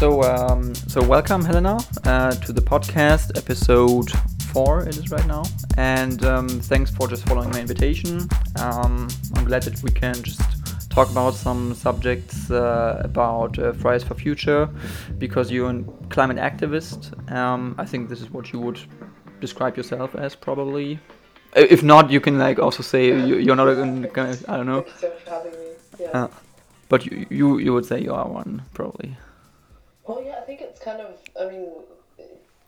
[0.00, 4.10] So, um, so welcome, Helena, uh, to the podcast, episode
[4.50, 4.80] four.
[4.88, 5.42] It is right now,
[5.76, 8.26] and um, thanks for just following my invitation.
[8.58, 10.40] Um, I'm glad that we can just
[10.88, 14.70] talk about some subjects uh, about uh, Fridays for Future,
[15.18, 17.12] because you're a climate activist.
[17.30, 18.80] Um, I think this is what you would
[19.42, 20.98] describe yourself as, probably.
[21.54, 23.74] If not, you can like also say you, are not a
[24.14, 24.80] kind of, I don't know.
[24.80, 25.66] Thank you so much for having me.
[26.00, 26.08] Yeah.
[26.24, 26.28] Uh,
[26.88, 29.18] but you, you you would say you are one, probably.
[30.10, 31.20] Well, yeah, I think it's kind of.
[31.40, 31.70] I mean,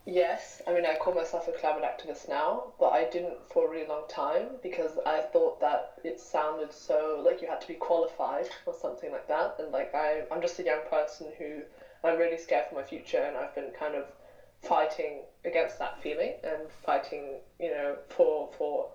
[0.05, 0.61] yes.
[0.65, 3.85] I mean, I call myself a climate activist now, but I didn't for a really
[3.85, 8.47] long time because I thought that it sounded so like you had to be qualified
[8.65, 11.63] or something like that, and like I, I'm just a young person who
[12.05, 14.05] I'm really scared for my future, and I've been kind of
[14.61, 18.87] fighting against that feeling and fighting, you know, for for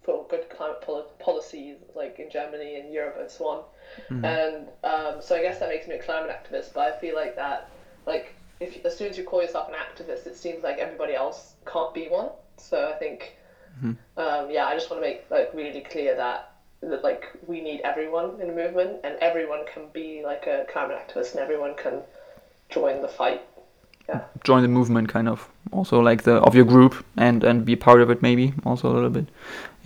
[0.00, 3.64] for good climate pol- policies like in Germany and Europe and so on.
[4.10, 4.24] Mm-hmm.
[4.24, 6.74] And um, so I guess that makes me a climate activist.
[6.74, 7.70] But I feel like that,
[8.06, 11.54] like, if as soon as you call yourself an activist, it seems like everybody else
[11.66, 12.30] can't be one.
[12.56, 13.36] So I think,
[13.78, 13.92] mm-hmm.
[14.18, 17.80] um, yeah, I just want to make like really clear that that like we need
[17.80, 22.02] everyone in a movement, and everyone can be like a climate activist, and everyone can
[22.70, 23.42] join the fight
[24.08, 24.22] yeah.
[24.44, 28.00] join the movement kind of also like the of your group and and be part
[28.00, 29.26] of it maybe also a little bit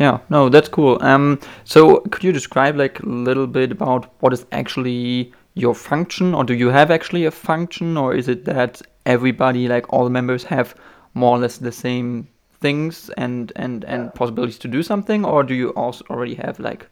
[0.02, 0.98] yeah no that's cool.
[1.00, 6.34] Um so could you describe like a little bit about what is actually your function?
[6.34, 7.96] Or do you have actually a function?
[7.96, 10.74] Or is it that everybody like all members have
[11.14, 12.28] more or less the same
[12.60, 15.24] things and and and possibilities to do something?
[15.24, 16.86] Or do you also already have like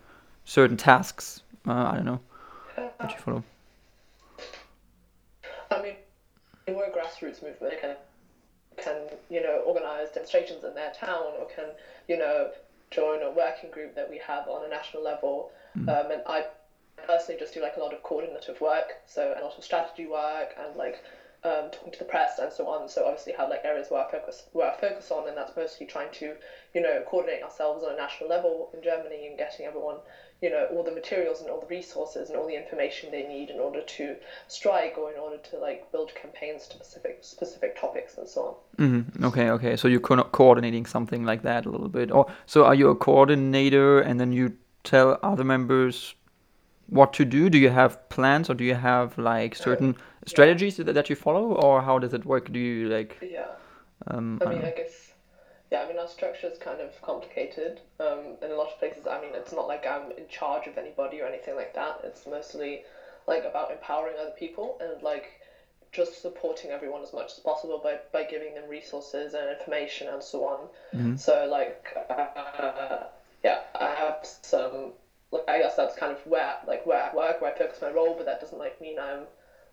[0.44, 1.42] certain tasks?
[1.66, 2.20] Uh, i don't know.
[2.98, 3.42] What you follow?
[5.70, 5.96] I mean
[6.68, 7.96] we're a grassroots movement can
[8.76, 8.96] can
[9.28, 11.66] you know organize demonstrations in their town or can
[12.08, 12.50] you know
[12.90, 15.88] join a working group that we have on a national level mm.
[15.88, 16.44] um, and I
[17.06, 20.54] personally just do like a lot of coordinative work so a lot of strategy work
[20.58, 21.02] and like
[21.42, 22.88] um, talking to the press and so on.
[22.88, 25.86] So obviously have like areas where I focus where I focus on, and that's mostly
[25.86, 26.34] trying to,
[26.74, 29.96] you know, coordinate ourselves on a national level in Germany and getting everyone,
[30.42, 33.48] you know, all the materials and all the resources and all the information they need
[33.48, 34.16] in order to
[34.48, 38.84] strike or in order to like build campaigns to specific specific topics and so on.
[38.84, 39.24] Mm-hmm.
[39.24, 39.76] Okay, okay.
[39.76, 42.96] So you're co- coordinating something like that a little bit, or so are you a
[42.96, 46.14] coordinator and then you tell other members
[46.90, 47.48] what to do?
[47.48, 50.84] Do you have plans or do you have like certain uh, strategies yeah.
[50.84, 52.52] that, that you follow or how does it work?
[52.52, 53.16] Do you like?
[53.22, 53.46] Yeah.
[54.08, 55.12] Um, I, I mean, I guess.
[55.70, 57.80] Yeah, I mean, our structure is kind of complicated.
[58.00, 60.76] Um, in a lot of places, I mean, it's not like I'm in charge of
[60.76, 62.00] anybody or anything like that.
[62.02, 62.82] It's mostly
[63.28, 65.40] like about empowering other people and like
[65.92, 70.22] just supporting everyone as much as possible by, by giving them resources and information and
[70.22, 70.66] so on.
[70.94, 71.16] Mm-hmm.
[71.16, 73.04] So like, uh,
[73.44, 74.92] yeah, I have some
[75.32, 77.90] like I guess that's kind of where like where I work, where I focus my
[77.90, 79.26] role, but that doesn't like mean I'm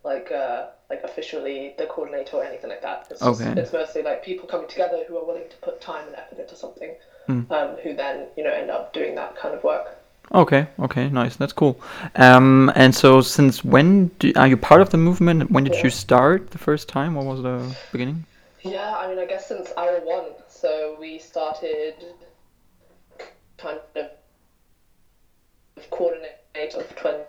[0.03, 3.07] like uh, like officially the coordinator or anything like that.
[3.12, 3.45] It's okay.
[3.45, 6.40] Just, it's mostly like people coming together who are willing to put time and effort
[6.40, 6.95] into something,
[7.28, 7.51] mm.
[7.51, 9.97] um, who then you know end up doing that kind of work.
[10.34, 11.38] Okay, okay, nice.
[11.38, 11.79] That's cool.
[12.16, 15.50] Um, and so since when do, are you part of the movement?
[15.51, 15.84] When did yeah.
[15.85, 17.16] you start the first time?
[17.16, 18.25] What was the beginning?
[18.62, 20.25] Yeah, I mean, I guess since hour one.
[20.50, 21.95] So we started
[23.57, 24.07] kind of
[25.89, 27.23] coordinator of 20,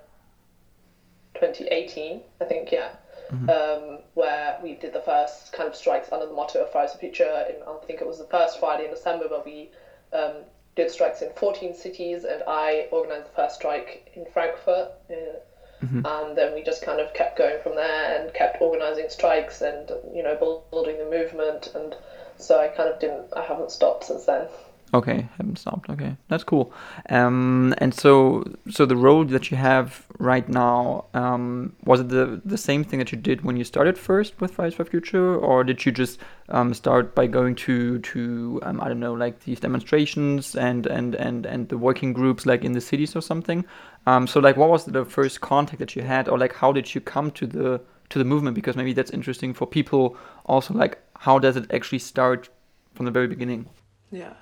[1.35, 2.91] 2018, I think, yeah,
[3.31, 3.49] mm-hmm.
[3.49, 6.99] um, where we did the first kind of strikes under the motto of Fridays for
[6.99, 7.45] Future.
[7.49, 9.71] In, I think it was the first Friday in December where we
[10.13, 10.45] um,
[10.77, 14.93] did strikes in 14 cities, and I organized the first strike in Frankfurt.
[15.11, 16.07] Uh, mm-hmm.
[16.07, 19.91] And then we just kind of kept going from there and kept organizing strikes and
[20.15, 20.37] you know
[20.71, 21.95] building the movement, and
[22.37, 24.47] so I kind of didn't, I haven't stopped since then.
[24.95, 25.91] Okay, haven't stopped.
[25.91, 26.73] Okay, that's cool.
[27.11, 32.41] Um, and so, so the role that you have right now, um, was it the
[32.43, 35.63] the same thing that you did when you started first with Fridays for Future, or
[35.63, 39.61] did you just um, start by going to to um, I don't know, like these
[39.61, 43.67] demonstrations and and and and the working groups like in the cities or something?
[44.07, 46.95] Um, so, like, what was the first contact that you had, or like, how did
[46.95, 48.55] you come to the to the movement?
[48.55, 50.17] Because maybe that's interesting for people.
[50.47, 52.49] Also, like, how does it actually start
[52.95, 53.69] from the very beginning?
[54.11, 54.33] Yeah.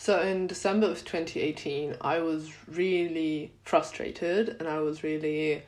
[0.00, 5.64] So in December of 2018, I was really frustrated and I was really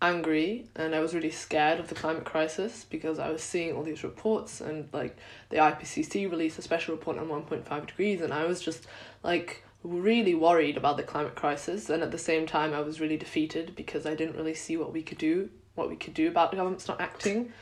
[0.00, 3.82] angry and I was really scared of the climate crisis because I was seeing all
[3.82, 5.18] these reports and like
[5.50, 8.86] the IPCC released a special report on 1.5 degrees and I was just
[9.22, 13.18] like really worried about the climate crisis and at the same time I was really
[13.18, 16.50] defeated because I didn't really see what we could do what we could do about
[16.50, 17.52] the government's not acting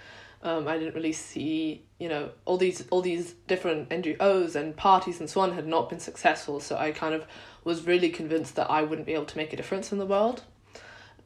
[0.45, 5.19] um, I didn't really see, you know, all these all these different NGOs and parties
[5.19, 6.61] and so on had not been successful.
[6.61, 7.27] So I kind of
[7.65, 10.43] was really convinced that I wouldn't be able to make a difference in the world.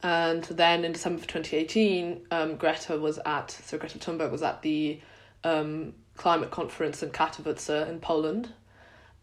[0.01, 4.61] And then in December of 2018, um, Greta was at, so Greta Thunberg was at
[4.61, 5.01] the
[5.43, 8.53] um, climate conference in Katowice in Poland.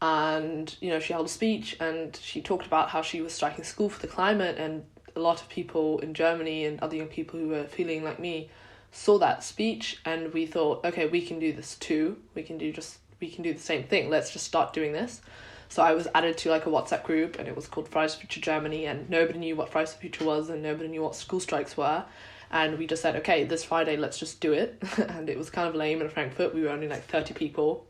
[0.03, 3.65] And, you know, she held a speech and she talked about how she was striking
[3.65, 4.59] school for the climate.
[4.59, 4.85] And
[5.15, 8.51] a lot of people in Germany and other young people who were feeling like me
[8.93, 12.17] saw that speech and we thought, okay, we can do this too.
[12.35, 14.11] We can do just, we can do the same thing.
[14.11, 15.21] Let's just start doing this.
[15.69, 18.21] So I was added to like a WhatsApp group and it was called Fridays for
[18.21, 21.41] Future Germany and nobody knew what Fridays for Future was and nobody knew what school
[21.41, 22.05] strikes were.
[22.51, 24.81] And we just said, okay, this Friday, let's just do it.
[24.97, 26.55] and it was kind of lame in Frankfurt.
[26.55, 27.87] We were only like 30 people.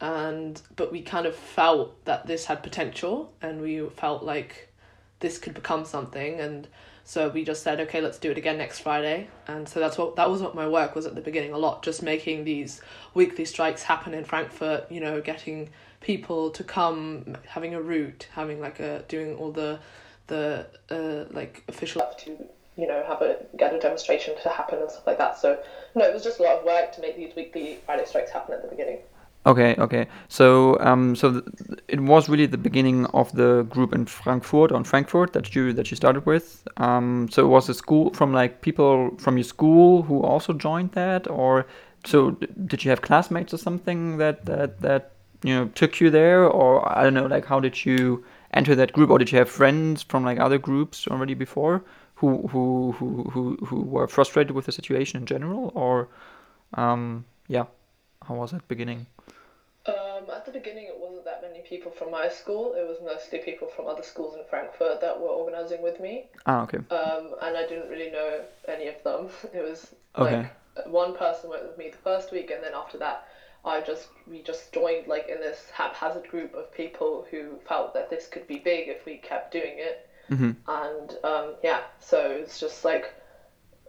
[0.00, 4.72] And, but we kind of felt that this had potential and we felt like
[5.18, 6.38] this could become something.
[6.38, 6.68] And
[7.08, 9.28] so we just said, okay, let's do it again next Friday.
[9.46, 11.82] And so that's what, that was what my work was at the beginning a lot,
[11.82, 12.82] just making these
[13.14, 15.70] weekly strikes happen in Frankfurt, you know, getting
[16.02, 19.78] people to come having a route having like a doing all the
[20.26, 22.30] the uh, like official stuff to
[22.76, 25.58] you know have a get a demonstration to happen and stuff like that so
[25.94, 28.54] no it was just a lot of work to make these weekly friday strikes happen
[28.54, 28.98] at the beginning
[29.46, 30.06] okay okay.
[30.28, 31.44] So um so th-
[31.88, 35.90] it was really the beginning of the group in frankfurt on frankfurt that you that
[35.90, 36.66] you started with.
[36.76, 40.92] Um so it was a school from like people from your school who also joined
[40.92, 41.66] that or
[42.04, 42.32] so
[42.66, 45.12] did you have classmates or something that that that
[45.42, 46.44] you know took you there?
[46.44, 48.24] Or i don't know like how did you
[48.54, 49.10] enter that group?
[49.10, 51.82] Or did you have friends from like other groups already before
[52.16, 55.72] who who who who, who were frustrated with the situation in general?
[55.74, 56.08] Or
[56.74, 57.64] um yeah
[58.26, 59.06] how was it beginning
[60.18, 62.74] um, at the beginning it wasn't that many people from my school.
[62.74, 66.26] It was mostly people from other schools in frankfurt that were organizing with me.
[66.46, 66.78] Ah okay.
[66.78, 69.28] Um, and i didn't really know any of them.
[69.54, 70.48] It was okay.
[70.76, 73.26] like one person went with me the first week and then after that
[73.64, 78.10] I just we just joined like in this haphazard group of people who felt that
[78.10, 80.52] this could be big if we kept doing it, mm-hmm.
[80.68, 83.12] and um, yeah, so it's just like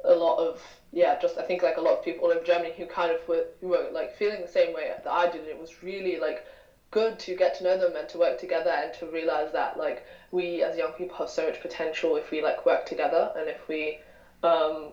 [0.04, 0.62] a lot of
[0.92, 3.28] yeah, just I think like a lot of people all over Germany who kind of
[3.28, 5.48] were who were like feeling the same way that I did.
[5.48, 6.46] It was really like
[6.92, 10.06] good to get to know them and to work together and to realize that like
[10.32, 13.68] we as young people have so much potential if we like work together and if
[13.68, 14.00] we
[14.44, 14.90] um,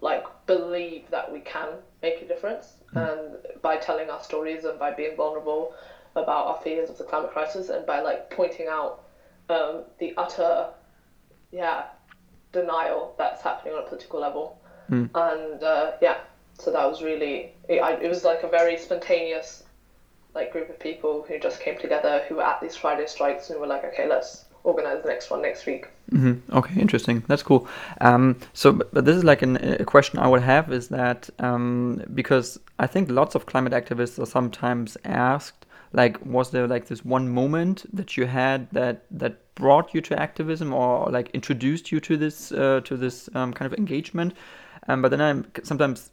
[0.00, 1.68] like believe that we can
[2.02, 3.12] make a difference mm.
[3.12, 5.74] and by telling our stories and by being vulnerable
[6.14, 9.02] about our fears of the climate crisis and by like pointing out
[9.48, 10.68] um, the utter
[11.50, 11.86] yeah
[12.60, 14.58] denial that's happening on a political level
[14.90, 15.08] mm.
[15.14, 16.18] and uh, yeah
[16.58, 19.64] so that was really it, I, it was like a very spontaneous
[20.34, 23.60] like group of people who just came together who were at these friday strikes and
[23.60, 25.86] were like okay let's organize the next one next week.
[26.10, 26.56] Mm-hmm.
[26.56, 27.22] Okay, interesting.
[27.28, 27.66] That's cool.
[28.00, 31.30] Um, so, but, but, this is like an, a question I would have is that
[31.38, 35.65] um, because I think lots of climate activists are sometimes asked,
[35.96, 40.20] like, was there like this one moment that you had that that brought you to
[40.20, 44.34] activism or like introduced you to this uh, to this um, kind of engagement?
[44.88, 46.10] Um, but then I sometimes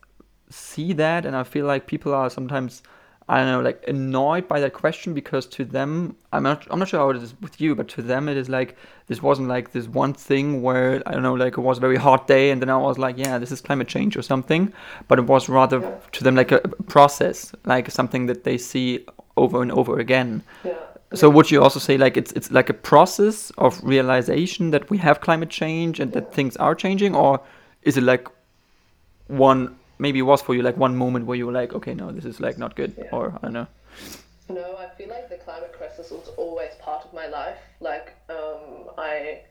[0.49, 2.81] see that, and I feel like people are sometimes
[3.27, 6.89] I don't know, like annoyed by that question because to them, I'm not, I'm not
[6.89, 8.75] sure how it is with you, but to them it is like
[9.07, 11.95] this wasn't like this one thing where I don't know, like it was a very
[11.95, 14.73] hot day and then I was like, yeah, this is climate change or something,
[15.07, 19.05] but it was rather to them like a process, like something that they see
[19.37, 20.43] over and over again.
[20.63, 20.73] Yeah.
[21.13, 24.97] So would you also say like it's it's like a process of realization that we
[24.97, 27.39] have climate change and that things are changing, or
[27.83, 28.27] is it like
[29.27, 32.11] one maybe it was for you like one moment where you were like, okay, no,
[32.11, 33.05] this is like not good, yeah.
[33.11, 33.67] or I don't know.
[34.49, 37.57] No, I feel like the climate crisis was always part of my life.
[37.79, 39.41] Like, um, I,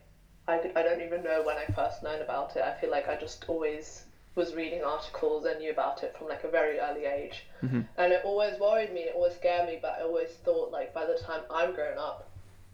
[0.47, 2.63] I, I don't even know when I first learned about it.
[2.63, 4.03] I feel like I just always
[4.35, 7.45] was reading articles and knew about it from like a very early age.
[7.63, 7.81] Mm-hmm.
[7.97, 11.05] And it always worried me, it always scared me, but I always thought like by
[11.05, 12.29] the time I'm grown up,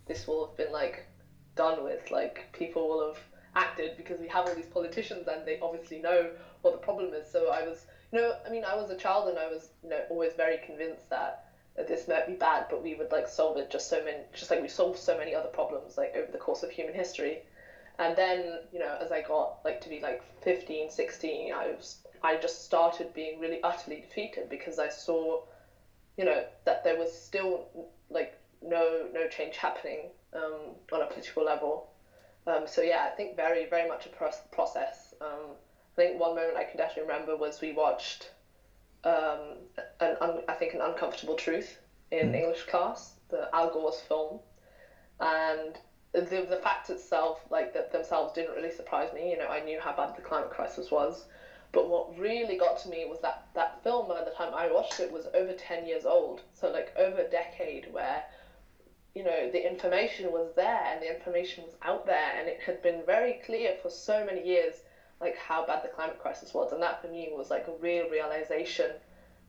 [0.07, 1.05] this will have been like
[1.55, 2.11] done with.
[2.11, 3.19] Like people will have
[3.55, 7.29] acted because we have all these politicians and they obviously know what the problem is.
[7.29, 9.89] So I was, you know, I mean, I was a child and I was, you
[9.89, 13.57] know, always very convinced that, that this might be bad, but we would like solve
[13.57, 16.37] it just so many, just like we solved so many other problems like over the
[16.37, 17.39] course of human history.
[17.99, 21.97] And then, you know, as I got like to be like 15, 16, I was,
[22.23, 25.41] I just started being really utterly defeated because I saw,
[26.17, 27.67] you know, that there was still
[28.09, 31.89] like no no change happening um, on a political level.
[32.47, 34.09] Um, so yeah, I think very very much a
[34.55, 35.13] process.
[35.19, 35.55] Um,
[35.93, 38.29] I think one moment I can definitely remember was we watched
[39.03, 39.57] um,
[39.99, 41.77] an un- I think an uncomfortable truth
[42.11, 42.35] in mm.
[42.35, 44.39] English class, the Al Gore's film,
[45.19, 45.77] and
[46.13, 49.31] the the fact itself, like that themselves, didn't really surprise me.
[49.31, 51.25] You know, I knew how bad the climate crisis was,
[51.71, 54.07] but what really got to me was that that film.
[54.07, 56.41] By the time I watched it, was over ten years old.
[56.53, 58.23] So like over a decade, where
[59.15, 62.81] you know, the information was there and the information was out there, and it had
[62.81, 64.75] been very clear for so many years,
[65.19, 68.07] like how bad the climate crisis was, and that for me was like a real
[68.09, 68.91] realization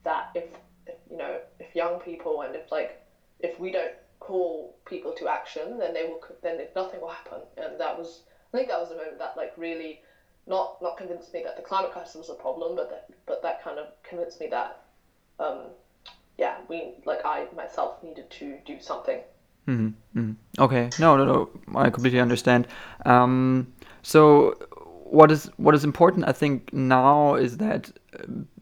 [0.03, 0.45] that if,
[0.87, 3.01] if you know, if young people and if like
[3.39, 7.81] if we don't call people to action, then they will then nothing will happen, and
[7.81, 8.23] that was
[8.53, 10.01] I think that was the moment that like really
[10.47, 13.63] not not convinced me that the climate crisis was a problem, but that but that
[13.65, 14.83] kind of convinced me that
[15.39, 15.63] um,
[16.39, 19.21] yeah, we like I myself needed to do something.
[19.67, 20.19] Mm-hmm.
[20.19, 20.63] mm-hmm.
[20.63, 20.91] Okay.
[20.99, 21.51] No, no, no.
[21.79, 22.67] I completely understand.
[23.05, 23.73] Um,
[24.03, 24.57] so
[25.05, 27.91] what is what is important, I think, now is that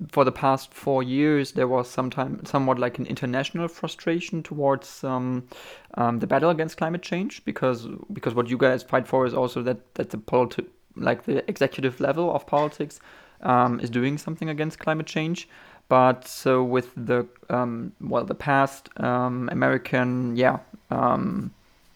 [0.08, 5.46] for the past four years there was sometime somewhat like an international frustration towards um,
[5.94, 9.62] um, the battle against climate change because because what you guys fight for is also
[9.62, 13.00] that that the politi- like the executive level of politics
[13.42, 15.48] um, is doing something against climate change.
[15.88, 20.58] But so with the um, well, the past um, American, yeah,
[20.90, 21.52] um,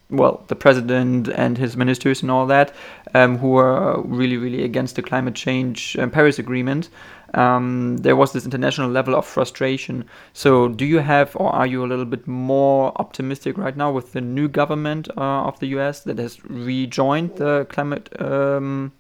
[0.09, 2.75] well, the president and his ministers and all that,
[3.15, 6.89] um, who are really, really against the climate change uh, Paris Agreement,
[7.35, 10.05] um, there was this international level of frustration.
[10.33, 14.13] So, do you have, or are you a little bit more optimistic right now with
[14.13, 18.93] the new government uh, of the US that has rejoined the climate um,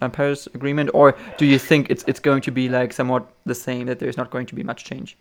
[0.00, 3.54] uh, Paris Agreement, or do you think it's it's going to be like somewhat the
[3.54, 5.16] same that there's not going to be much change?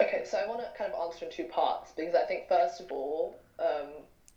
[0.00, 2.80] Okay, so I want to kind of answer in two parts because I think first
[2.80, 3.88] of all, um,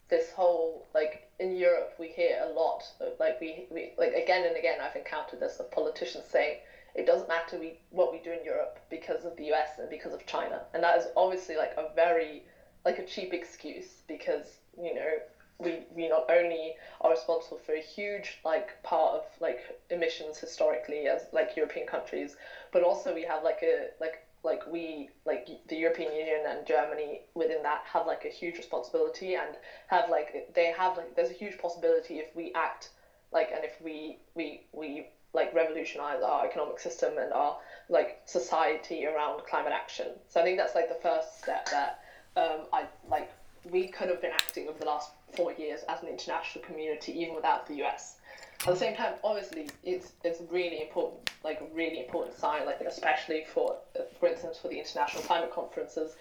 [0.09, 2.83] this whole like in Europe we hear a lot
[3.19, 6.55] like we, we like again and again I've encountered this of politicians saying
[6.95, 10.13] it doesn't matter we what we do in Europe because of the US and because
[10.13, 10.61] of China.
[10.73, 12.43] And that is obviously like a very
[12.85, 15.17] like a cheap excuse because you know
[15.59, 21.07] we we not only are responsible for a huge like part of like emissions historically
[21.07, 22.35] as like European countries,
[22.71, 27.22] but also we have like a like like we like the European Union and Germany
[27.34, 29.55] within that have like a huge responsibility and
[29.88, 32.89] have like they have like there's a huge possibility if we act
[33.31, 37.58] like and if we we we like revolutionize our economic system and our
[37.89, 40.08] like society around climate action.
[40.27, 42.00] So I think that's like the first step that
[42.36, 43.31] um, I like
[43.69, 47.36] we could have been acting over the last four years as an international community even
[47.36, 48.15] without the US.
[48.61, 52.81] At the same time, obviously, it's it's really important, like a really important sign, like
[52.81, 53.77] especially for,
[54.19, 56.15] for instance, for the international climate conferences.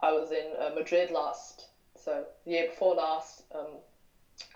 [0.00, 3.78] I was in uh, Madrid last, so the year before last, um,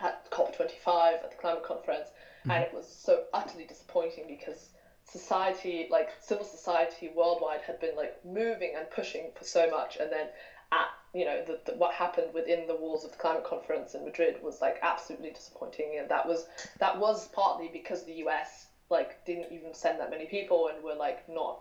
[0.01, 2.51] at COP25 at the climate conference, mm-hmm.
[2.51, 4.69] and it was so utterly disappointing because
[5.05, 10.11] society, like civil society worldwide, had been like moving and pushing for so much, and
[10.11, 10.27] then
[10.71, 14.03] at you know the, the, what happened within the walls of the climate conference in
[14.03, 16.45] Madrid was like absolutely disappointing, and that was
[16.79, 20.95] that was partly because the US like didn't even send that many people and were
[20.95, 21.59] like not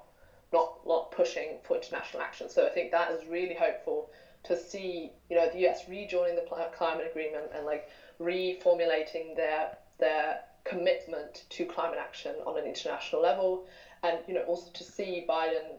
[0.53, 2.49] not not pushing for international action.
[2.49, 4.11] So I think that is really hopeful
[4.45, 7.89] to see you know the US rejoining the climate agreement and like
[8.21, 13.65] reformulating their their commitment to climate action on an international level,
[14.03, 15.79] and you know also to see Biden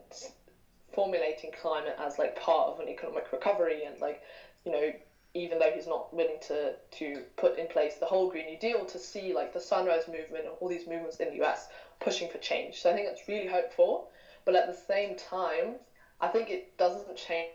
[0.92, 4.20] formulating climate as like part of an economic recovery and like
[4.64, 4.92] you know
[5.32, 8.84] even though he's not willing to to put in place the whole Green New Deal
[8.86, 11.68] to see like the Sunrise Movement and all these movements in the US
[12.00, 12.80] pushing for change.
[12.80, 14.06] So I think that's really hopeful,
[14.44, 15.76] but at the same time,
[16.20, 17.48] I think it doesn't change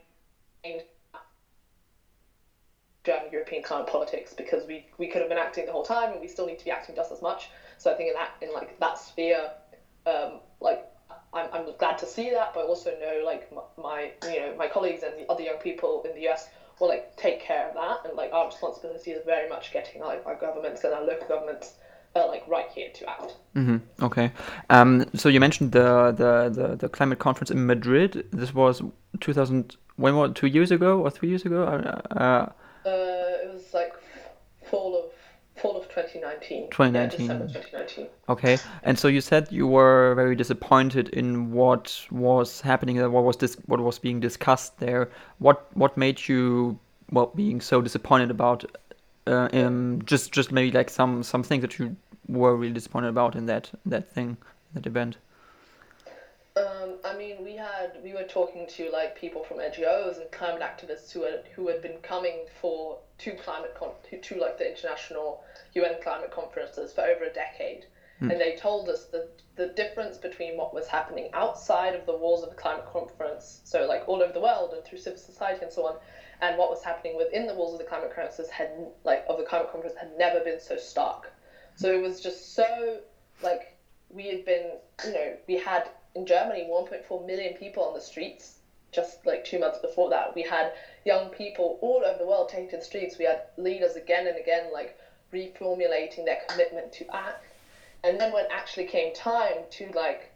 [3.05, 6.19] German European climate politics because we, we could have been acting the whole time and
[6.19, 7.49] we still need to be acting just as much.
[7.77, 9.51] So I think in that in like that sphere,
[10.05, 10.83] um, like
[11.35, 15.03] I'm, I'm glad to see that, but also know like my you know my colleagues
[15.03, 16.47] and the other young people in the US
[16.79, 20.25] will like take care of that, and like our responsibility is very much getting like
[20.25, 21.75] our governments and our local governments
[22.15, 23.35] uh, like right here to act.
[23.55, 24.03] Mm-hmm.
[24.03, 24.31] Okay.
[24.69, 28.25] Um, so you mentioned the, the, the the climate conference in Madrid.
[28.31, 28.81] This was
[29.19, 29.75] 2000.
[29.97, 31.63] When was two years ago or three years ago?
[31.63, 32.49] Uh, uh,
[32.85, 33.93] it was like
[34.69, 35.14] fall of
[35.55, 36.69] fall of 2019.
[36.69, 37.27] 2019.
[37.27, 38.07] Yeah, 2019.
[38.29, 43.37] Okay, and so you said you were very disappointed in what was happening what was
[43.37, 45.09] this, what was being discussed there.
[45.39, 46.79] What what made you
[47.11, 48.65] well being so disappointed about?
[49.27, 51.95] Uh, um, just just maybe like some some things that you
[52.27, 54.37] were really disappointed about in that that thing,
[54.73, 55.17] that event.
[56.57, 60.61] Um, I mean, we had we were talking to like people from NGOs and climate
[60.61, 64.69] activists who had who had been coming for two climate con- to, to like the
[64.69, 65.43] international
[65.73, 67.85] UN climate conferences for over a decade,
[68.21, 68.31] mm.
[68.31, 72.43] and they told us that the difference between what was happening outside of the walls
[72.43, 75.71] of the climate conference, so like all over the world and through civil society and
[75.71, 75.95] so on,
[76.41, 78.69] and what was happening within the walls of the climate conferences had
[79.03, 81.31] like of the climate conference had never been so stark.
[81.75, 82.99] So it was just so
[83.43, 83.77] like
[84.09, 88.54] we had been, you know, we had in Germany 1.4 million people on the streets
[88.95, 90.71] just like two months before that, we had
[91.03, 93.17] young people all over the world taking to the streets.
[93.17, 94.97] We had leaders again and again, like
[95.33, 97.43] reformulating their commitment to act.
[98.03, 100.31] And then when actually came time to like,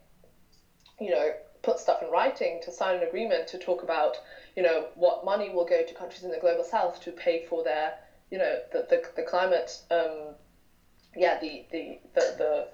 [1.00, 4.18] you know, put stuff in writing, to sign an agreement, to talk about,
[4.56, 7.64] you know, what money will go to countries in the global south to pay for
[7.64, 7.94] their,
[8.32, 10.34] you know, the, the, the climate, um,
[11.16, 12.68] yeah, the, the, the,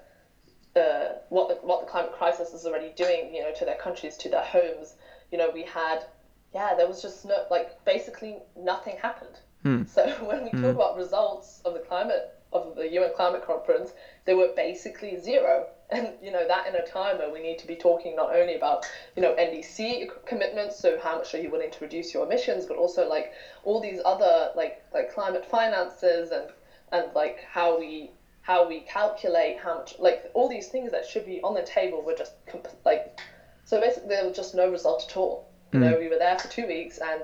[0.74, 4.16] the what the what the climate crisis is already doing, you know, to their countries,
[4.18, 4.94] to their homes.
[5.30, 6.04] You know, we had,
[6.54, 9.38] yeah, there was just no like basically nothing happened.
[9.62, 9.84] Hmm.
[9.84, 13.92] So when we talk about results of the climate of the UN climate conference,
[14.24, 15.66] they were basically zero.
[15.88, 18.56] And you know that in a time where we need to be talking not only
[18.56, 22.66] about you know NDC commitments, so how much are you willing to reduce your emissions,
[22.66, 23.30] but also like
[23.62, 26.50] all these other like like climate finances and
[26.90, 28.10] and like how we
[28.42, 32.02] how we calculate how much like all these things that should be on the table
[32.02, 33.20] were just comp- like
[33.66, 35.48] so basically there was just no result at all.
[35.72, 35.82] You mm.
[35.82, 37.22] know, we were there for two weeks and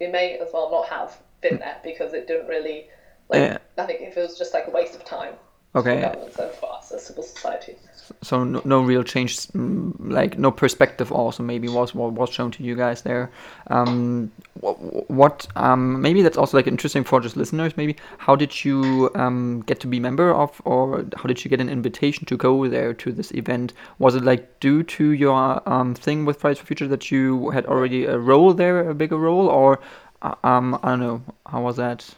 [0.00, 1.60] we may as well not have been mm.
[1.60, 2.88] there because it didn't really
[3.30, 3.58] like Yeah.
[3.78, 5.34] I think if it was just like a waste of time
[5.72, 6.00] for Okay.
[6.00, 7.76] governments and um, for us as civil society.
[8.22, 11.10] So no, no real change, like no perspective.
[11.12, 13.30] Also, maybe was what was shown to you guys there.
[13.68, 14.30] Um,
[14.60, 17.76] what, what um, maybe that's also like interesting for just listeners.
[17.76, 21.60] Maybe how did you um, get to be member of, or how did you get
[21.60, 23.72] an invitation to go there to this event?
[23.98, 27.66] Was it like due to your um, thing with Fridays for Future that you had
[27.66, 29.80] already a role there, a bigger role, or
[30.22, 32.08] uh, um, I don't know, how was that?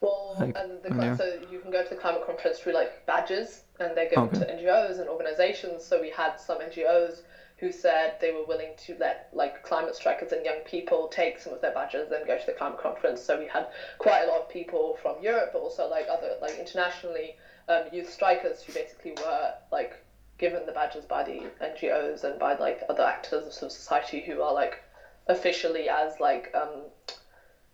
[0.00, 3.62] Well, Like, and the, so you can go to the climate conference through like badges,
[3.78, 4.38] and they're given Okay.
[4.38, 5.84] to NGOs and organizations.
[5.84, 7.22] So we had some NGOs
[7.58, 11.52] who said they were willing to let like climate strikers and young people take some
[11.52, 13.22] of their badges and go to the climate conference.
[13.22, 13.66] So we had
[13.98, 17.36] quite a lot of people from Europe, but also like other like internationally
[17.68, 20.02] um, youth strikers who basically were like
[20.38, 24.40] given the badges by the NGOs and by like other actors of civil society who
[24.40, 24.78] are like
[25.26, 26.86] officially as like um,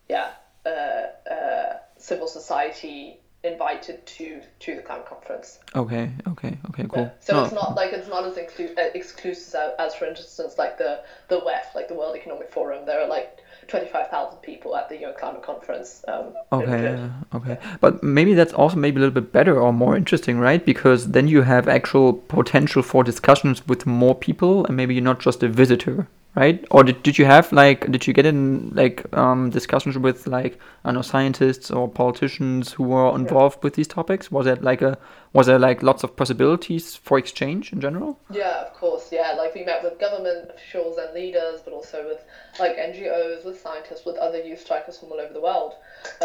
[0.09, 0.31] yeah,
[0.67, 5.59] uh, uh, civil society invited to to the climate conference.
[5.75, 7.13] Okay, okay, okay, cool.
[7.21, 10.59] So No, it's not like it's not as inclu- uh, exclusive as, as, for instance,
[10.59, 12.87] like the the WEF, like the World Economic Forum.
[12.87, 16.05] There are like twenty five thousand people at the UN climate conference.
[16.09, 17.59] Um, in Okay, yeah, okay.
[17.81, 20.65] But maybe that's also maybe a little bit better or more interesting, right?
[20.65, 25.21] Because then you have actual potential for discussions with more people and maybe you're not
[25.21, 26.65] just a visitor, right?
[26.71, 30.59] Or did, did you have like did you get in like um discussions with like
[30.85, 34.31] I don't know scientists or politicians who were involved with these topics?
[34.31, 34.99] Was it like a
[35.33, 38.21] was there like lots of possibilities for exchange in general?
[38.31, 39.09] Yeah, of course.
[39.11, 42.23] Yeah, like we met with government officials and leaders, but also with
[42.61, 45.73] like NGOs, with scientists, with other youth strikers from all over the world.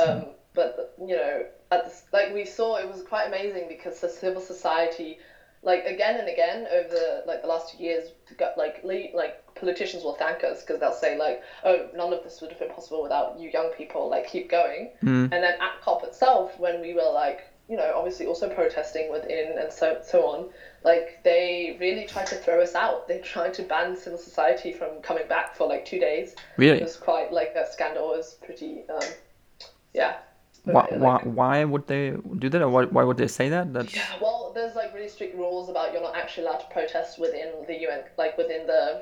[0.06, 4.10] Um, but you know, at this, like we saw, it was quite amazing because the
[4.10, 5.20] civil society,
[5.64, 10.04] like again and again over the like the last two years, got like like politicians
[10.04, 13.04] will thank us because they'll say like, oh, none of this would have been possible
[13.04, 14.10] without you young people.
[14.10, 14.90] Like keep going.
[15.04, 15.24] Mm.
[15.32, 19.58] And then at COP itself, when we were like, you know, obviously also protesting within
[19.60, 20.50] and so so on,
[20.84, 23.08] like they really tried to throw us out.
[23.08, 26.32] They tried to ban civil society from coming back for like two days.
[26.32, 26.82] It Really?
[26.82, 29.08] was quite like that scandal was pretty, um,
[29.94, 30.18] yeah.
[30.64, 33.74] Why, Like- why, why would they do that or why, why would they say that?
[33.74, 37.20] That's Yeah, well, there's like really strict rules about you're not actually allowed to protest
[37.20, 39.02] within the UN, like within the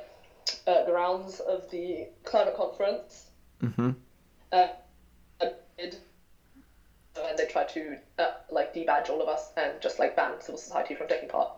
[0.68, 3.32] uh, grounds of the climate conference.
[3.62, 3.92] hmm
[4.52, 4.68] uh,
[7.28, 10.58] and they tried to uh, like debadge all of us and just like ban civil
[10.58, 11.52] society from taking part.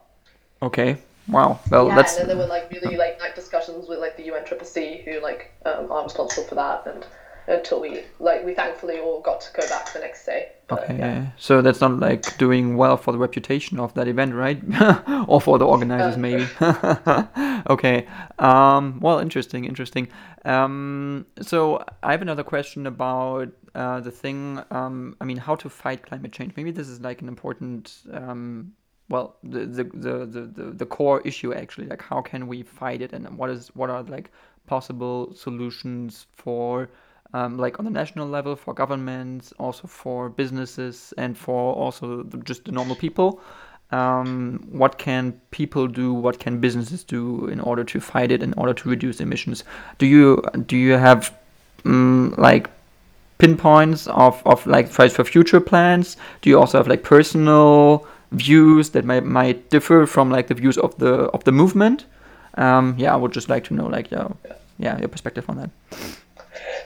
[0.62, 0.98] Okay.
[1.28, 1.60] Wow.
[1.70, 4.24] Well, yeah, that's and then there were like really like night discussions with like the
[4.24, 7.06] UN Triple C who like um, are responsible for that, and
[7.52, 10.50] until we like we thankfully all got to go back the next day.
[10.68, 11.28] But, Okay, yeah.
[11.38, 14.62] So that's not like doing well for the reputation of that event, right?
[15.28, 16.48] or for the organizers, Uh, maybe.
[17.70, 18.08] okay.
[18.40, 20.08] Um, well, interesting, interesting.
[20.46, 24.62] Um, so I have another question about uh, the thing.
[24.72, 26.54] Um, I mean, how to fight climate change.
[26.56, 27.98] Maybe this is like an important.
[28.12, 28.74] Um,
[29.10, 33.02] well, the, the, the, the, the, the core issue actually, like how can we fight
[33.02, 34.32] it, and what is what are like
[34.68, 36.90] possible solutions for
[37.34, 42.65] um, like on the national level for governments, also for businesses, and for also just
[42.65, 43.41] the normal people.
[43.91, 46.13] Um, what can people do?
[46.13, 48.41] What can businesses do in order to fight it?
[48.41, 49.63] In order to reduce emissions?
[49.98, 51.34] Do you do you have
[51.86, 52.70] um, like
[53.38, 56.15] pinpoints of, of like Fridays for Future plans?
[56.41, 60.78] Do you also have like personal views that might might differ from like the views
[60.78, 62.06] of the of the movement?
[62.56, 64.28] Um, yeah, I would just like to know like yeah,
[64.80, 65.70] yeah your perspective on that.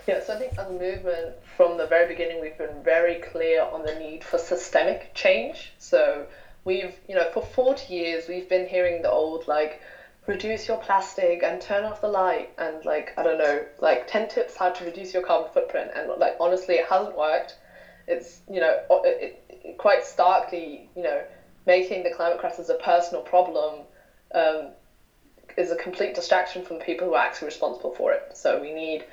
[0.08, 3.62] Yeah, so I think as a movement, from the very beginning, we've been very clear
[3.63, 5.74] on the need for systemic change.
[5.80, 6.28] So
[6.63, 9.80] we've, you know, for 40 years, we've been hearing the old, like,
[10.28, 14.28] reduce your plastic and turn off the light and like I don't know, like ten
[14.28, 15.91] tips how to reduce your carbon footprint.
[15.96, 17.56] And like honestly, it hasn't worked.
[18.08, 21.24] It's you know it, it, quite starkly you know
[21.65, 23.84] making the climate crisis a personal problem
[24.34, 24.72] um,
[25.58, 28.24] is a complete distraction from the people who are actually responsible for it.
[28.34, 29.04] So we need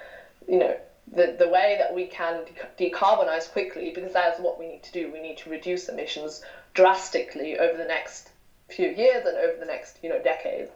[0.49, 0.77] you know
[1.11, 2.45] the, the way that we can
[2.79, 5.11] decarbonize quickly because that is what we need to do.
[5.11, 6.41] We need to reduce emissions
[6.75, 8.31] drastically over the next
[8.69, 10.71] few years and over the next you know decades.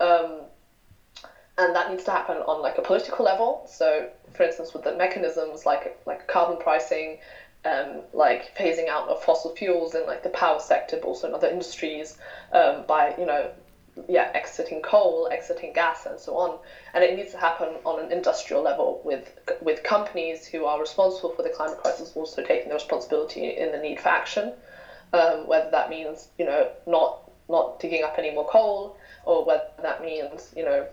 [0.00, 0.42] Um,
[1.56, 3.62] and that needs to happen on like a political level.
[3.66, 7.18] So, for instance, with the mechanisms like like carbon pricing,
[7.64, 11.34] um, like phasing out of fossil fuels in like the power sector, but also in
[11.34, 12.16] other industries,
[12.52, 13.48] um, by you know
[14.08, 16.58] yeah, exiting coal, exiting gas, and so on.
[16.92, 21.30] And it needs to happen on an industrial level with with companies who are responsible
[21.30, 24.52] for the climate crisis also taking the responsibility in the need for action.
[25.12, 29.64] Um, whether that means you know not not digging up any more coal, or whether
[29.82, 30.86] that means you know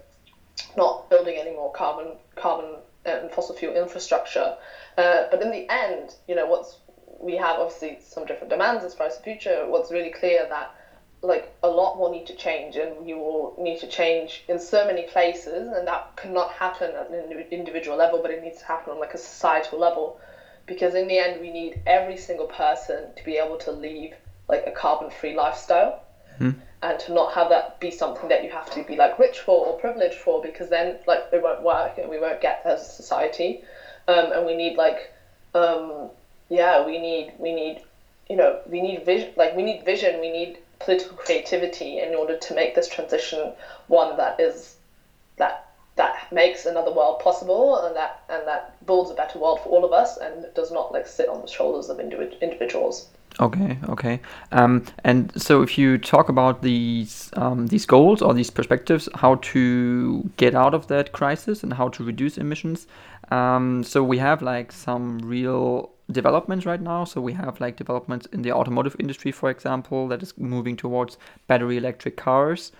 [0.78, 4.54] not building any more carbon carbon and fossil fuel infrastructure.
[4.98, 6.78] Uh, but in the end, you know what's
[7.20, 9.66] we have obviously some different demands as far as the future.
[9.68, 10.76] What's really clear that
[11.24, 14.86] like a lot will need to change and you will need to change in so
[14.88, 18.94] many places and that cannot happen at an individual level but it needs to happen
[18.94, 20.20] on like a societal level.
[20.66, 24.14] Because in the end we need every single person to be able to live
[24.48, 26.04] like a carbon free lifestyle.
[26.40, 26.56] Mm.
[26.82, 29.66] and to not have that be something that you have to be like rich for
[29.66, 32.82] or privileged for because then like it won't work and we won't get there as
[32.82, 33.62] a society.
[34.08, 35.14] Um, and we need like
[35.54, 36.10] um,
[36.50, 37.82] yeah we need we need
[38.30, 42.38] you know we need vision like we need vision we need political creativity in order
[42.38, 43.54] to make this transition
[43.88, 44.76] one that is
[45.38, 49.70] that that makes another world possible and that and that builds a better world for
[49.70, 53.10] all of us and does not like sit on the shoulders of individ- individuals.
[53.40, 54.20] Okay, okay.
[54.52, 59.36] Um, and so if you talk about these um, these goals or these perspectives, how
[59.36, 62.88] to get out of that crisis and how to reduce emissions,
[63.32, 67.04] um, so we have like some real developments right now.
[67.04, 71.18] So we have like developments in the automotive industry, for example, that is moving towards
[71.48, 72.72] battery electric cars.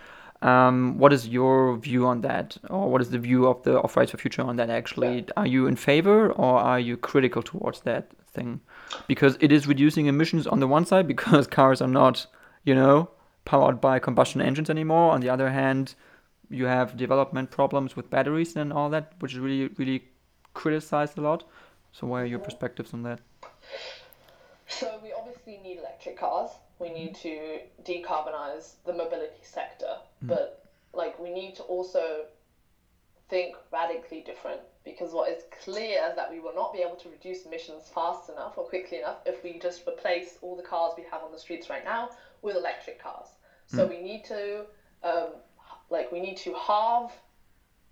[0.42, 3.92] Um, what is your view on that, or what is the view of the of
[3.92, 4.72] Fridays for Future on that?
[4.72, 5.34] Actually, yeah.
[5.38, 8.60] are you in favor or are you critical towards that thing?
[9.08, 12.26] Because it is reducing emissions on the one side, because cars are not,
[12.64, 13.12] you know,
[13.46, 15.12] powered by combustion engines anymore.
[15.12, 15.94] On the other hand,
[16.50, 20.04] you have development problems with batteries and all that, which is really really
[20.56, 21.44] criticized a lot.
[21.92, 23.20] So, what are your perspectives on that?
[24.68, 26.52] So, we obviously need electric cars.
[26.80, 30.30] We need to decarbonize the mobility sector, mm.
[30.30, 32.26] but like we need to also
[33.30, 37.08] think radically different because what is clear is that we will not be able to
[37.10, 41.04] reduce emissions fast enough or quickly enough if we just replace all the cars we
[41.10, 42.10] have on the streets right now
[42.42, 43.28] with electric cars.
[43.68, 43.90] So mm.
[43.90, 44.66] we need to
[45.04, 45.30] um,
[45.90, 47.12] like we need to halve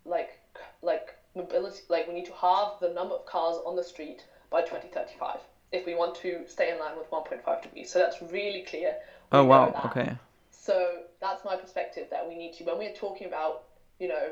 [0.06, 0.40] like
[0.82, 4.62] like mobility, like we need to halve the number of cars on the street by
[4.62, 5.40] 2035
[5.72, 7.92] if we want to stay in line with 1.5 degrees.
[7.92, 8.96] So that's really clear.
[9.32, 9.82] We oh wow!
[9.86, 10.16] Okay.
[10.50, 13.64] So that's my perspective that we need to when we're talking about
[14.00, 14.30] you know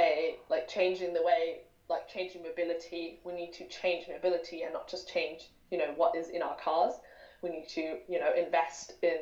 [0.00, 4.88] a like changing the way like changing mobility we need to change mobility and not
[4.88, 6.94] just change you know what is in our cars
[7.42, 9.18] we need to you know invest in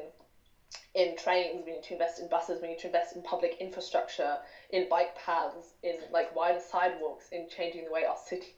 [0.96, 4.38] in trains, we need to invest in buses, we need to invest in public infrastructure,
[4.70, 8.56] in bike paths, in like wider sidewalks, in changing the way our city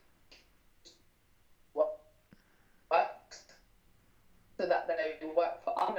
[1.74, 3.42] works
[4.56, 5.98] so that they work for us.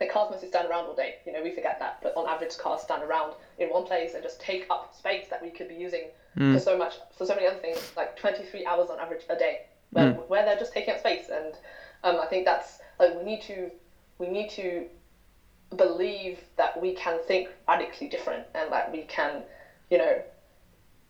[0.00, 2.58] The cars mostly stand around all day, you know, we forget that, but on average
[2.58, 5.76] cars stand around in one place and just take up space that we could be
[5.76, 6.52] using mm.
[6.52, 9.60] for so much, for so many other things, like 23 hours on average a day,
[9.90, 10.28] where, mm.
[10.28, 11.26] where they're just taking up space.
[11.32, 11.54] And
[12.02, 13.70] um, I think that's, like, we need to,
[14.18, 14.86] we need to
[15.76, 19.42] believe that we can think radically different and that we can,
[19.90, 20.20] you know,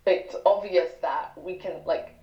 [0.07, 2.15] it's obvious that we can like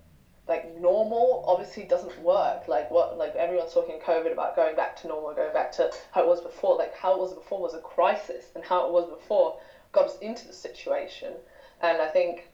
[0.48, 2.66] like normal obviously doesn't work.
[2.68, 6.22] Like what like everyone's talking COVID about going back to normal, going back to how
[6.22, 6.76] it was before.
[6.76, 9.56] Like how it was before was a crisis and how it was before
[9.92, 11.34] got us into the situation.
[11.80, 12.48] And I think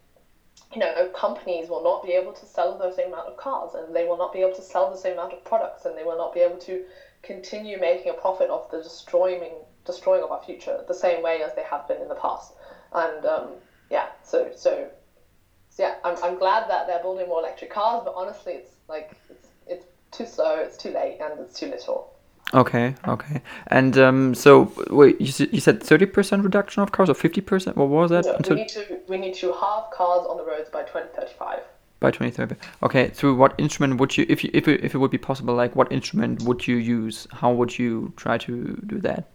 [0.72, 3.94] you know, companies will not be able to sell the same amount of cars and
[3.94, 6.16] they will not be able to sell the same amount of products and they will
[6.16, 6.80] not be able to
[7.22, 9.52] continue making a profit off the destroying
[9.86, 12.52] destroying of our future the same way as they have been in the past.
[12.92, 13.48] And um,
[13.90, 14.88] yeah, so so
[15.70, 19.16] so yeah, I'm, I'm glad that they're building more electric cars, but honestly, it's like
[19.30, 22.12] it's it's too slow, it's too late, and it's too little.
[22.54, 23.42] Okay, okay.
[23.66, 27.76] And um, so wait, you, you said thirty percent reduction of cars or fifty percent?
[27.76, 28.24] What was that?
[28.24, 31.32] No, we need to we need to halve cars on the roads by twenty thirty
[31.38, 31.60] five.
[31.98, 32.54] By twenty thirty.
[32.82, 33.08] Okay.
[33.08, 35.74] Through what instrument would you, if you, if it, if it would be possible, like
[35.74, 37.26] what instrument would you use?
[37.32, 39.28] How would you try to do that?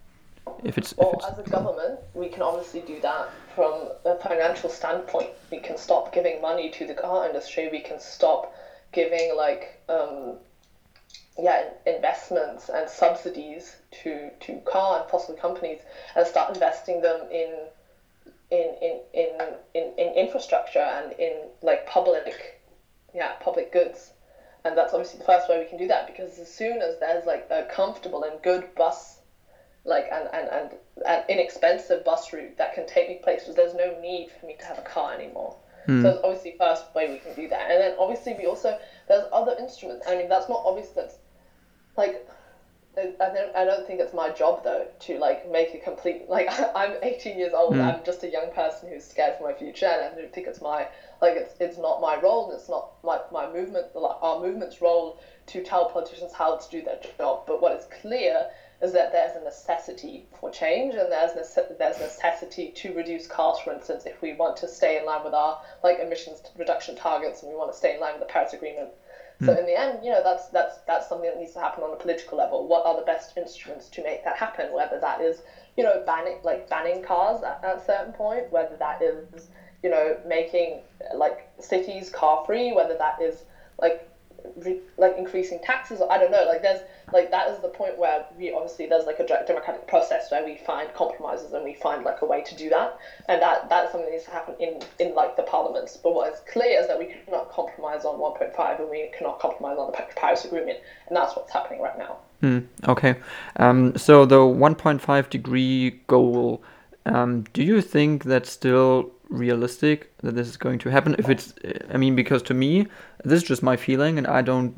[0.63, 4.15] If it's well, if it's as a government, we can obviously do that from a
[4.17, 5.29] financial standpoint.
[5.51, 7.69] We can stop giving money to the car industry.
[7.71, 8.53] We can stop
[8.91, 10.37] giving like um,
[11.39, 15.79] yeah investments and subsidies to to car and fossil companies
[16.15, 17.67] and start investing them in
[18.51, 19.37] in in in,
[19.73, 22.61] in, in infrastructure and in like public
[23.13, 24.11] yeah public goods
[24.63, 27.25] and that's obviously the first way we can do that because as soon as there's
[27.25, 29.20] like a comfortable and good bus
[29.83, 30.71] like and, and, and
[31.05, 33.55] an inexpensive bus route that can take me places.
[33.55, 35.55] There's no need for me to have a car anymore.
[35.87, 36.01] So hmm.
[36.03, 37.71] that's obviously the first way we can do that.
[37.71, 40.05] And then obviously we also there's other instruments.
[40.07, 41.15] I mean that's not obvious that's
[41.97, 42.27] like
[42.97, 46.49] I don't, I don't think it's my job though to like make a complete like
[46.75, 47.81] I'm 18 years old hmm.
[47.81, 50.61] I'm just a young person who's scared for my future and I don't think it's
[50.61, 50.87] my
[51.21, 54.81] like it's, it's not my role and it's not my, my movement like our movement's
[54.81, 57.43] role to tell politicians how to do their job.
[57.47, 58.47] But what is clear
[58.81, 63.63] is that there's a necessity for change and there's nece- there's necessity to reduce costs
[63.63, 67.43] for instance if we want to stay in line with our like emissions reduction targets
[67.43, 68.89] and we want to stay in line with the Paris Agreement
[69.43, 69.59] so hmm.
[69.59, 71.95] in the end, you know, that's that's that's something that needs to happen on a
[71.95, 72.67] political level.
[72.67, 74.71] What are the best instruments to make that happen?
[74.71, 75.41] Whether that is,
[75.77, 79.49] you know, banning like banning cars at, at a certain point, whether that is,
[79.83, 80.81] you know, making
[81.15, 83.43] like cities car free, whether that is
[83.79, 84.07] like
[84.57, 86.01] re- like increasing taxes.
[86.01, 86.45] Or I don't know.
[86.45, 86.81] Like there's
[87.13, 90.57] like that is the point where we obviously there's like a democratic process where we
[90.65, 94.09] find compromises and we find like a way to do that, and that that's something
[94.09, 95.97] that needs to happen in in like the parliaments.
[95.97, 99.77] But what is clear is that we cannot compromise on 1.5 and we cannot compromise
[99.77, 102.17] on the Paris Agreement, and that's what's happening right now.
[102.41, 103.15] Hmm, okay.
[103.57, 106.63] Um, so the 1.5 degree goal,
[107.05, 111.15] um, do you think that's still realistic that this is going to happen?
[111.19, 111.53] If it's,
[111.93, 112.87] I mean, because to me,
[113.23, 114.73] this is just my feeling, and I don't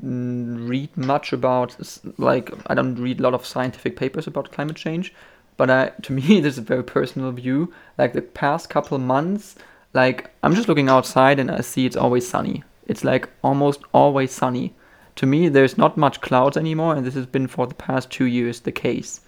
[0.68, 1.76] read much about,
[2.18, 5.14] like, I don't read a lot of scientific papers about climate change.
[5.56, 7.74] But I, to me, this is a very personal view.
[7.98, 9.56] Like the past couple months,
[9.94, 12.64] like I'm just looking outside and I see it's always sunny.
[12.88, 14.74] It's like almost always sunny
[15.16, 18.26] to me there's not much clouds anymore and this has been for the past two
[18.26, 19.22] years the case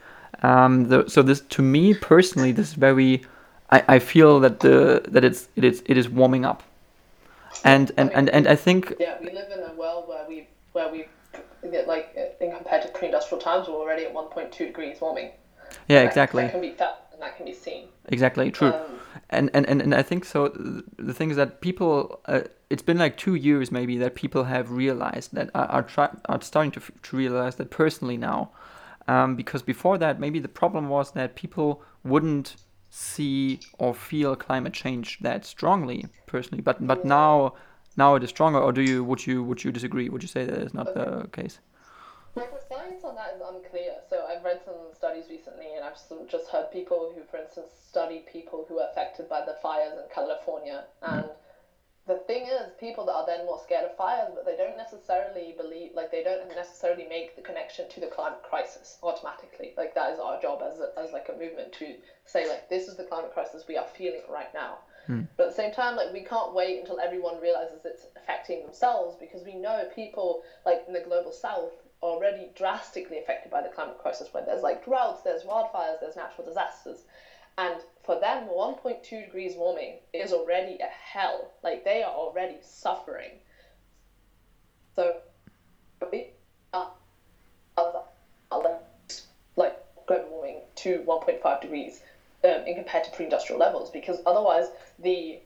[0.44, 3.24] um, the, so this to me personally this is very
[3.72, 6.64] I, I feel that the that it's it is it is warming up
[7.66, 10.92] and and, and, and I think Yeah, we live in a world where we where
[10.92, 11.06] we
[11.88, 15.32] like in compared to pre-industrial times, we're already at 1.2 degrees warming.
[15.88, 17.88] yeah exactly That can be felt and that can be seen.
[18.08, 18.82] exactly true Um,
[19.30, 20.50] and, and, and, and I think so.
[20.98, 24.70] The thing is that people, uh, it's been like two years maybe that people have
[24.72, 28.52] realized that are are, try, are starting to, f- to realize that personally now,
[29.08, 32.56] um, because before that maybe the problem was that people wouldn't
[32.96, 37.54] see or feel climate change that strongly personally, but but now
[37.98, 38.60] now it is stronger.
[38.60, 40.08] Or do you would you would you disagree?
[40.08, 41.60] Would you say that is not the case?
[42.36, 43.96] Well, the science on that is unclear.
[44.10, 45.98] So I've read some studies recently, and I've
[46.30, 50.06] just heard people who, for instance, studied people who were affected by the fires in
[50.14, 50.86] California.
[51.02, 51.30] And
[52.08, 55.56] the thing is, people that are then more scared of fires, but they don't necessarily
[55.58, 59.74] believe, like they don't necessarily make the connection to the climate crisis automatically.
[59.76, 62.88] Like that is our job as a, as like a movement to say like this
[62.88, 64.80] is the climate crisis we are feeling right now.
[65.08, 65.22] Hmm.
[65.36, 69.16] But at the same time, like we can't wait until everyone realizes it's affecting themselves
[69.20, 71.72] because we know people like in the global south
[72.04, 76.16] are already drastically affected by the climate crisis where there's like droughts, there's wildfires, there's
[76.16, 77.04] natural disasters.
[77.58, 81.52] And for them, 1.2 degrees warming is already a hell.
[81.64, 83.32] Like they are already suffering.
[84.96, 85.16] So,
[86.12, 86.28] we
[86.74, 86.90] are,
[89.56, 92.02] like global warming to 1.5 degrees
[92.44, 94.68] um, in compared to pre-industrial levels because otherwise
[95.00, 95.40] the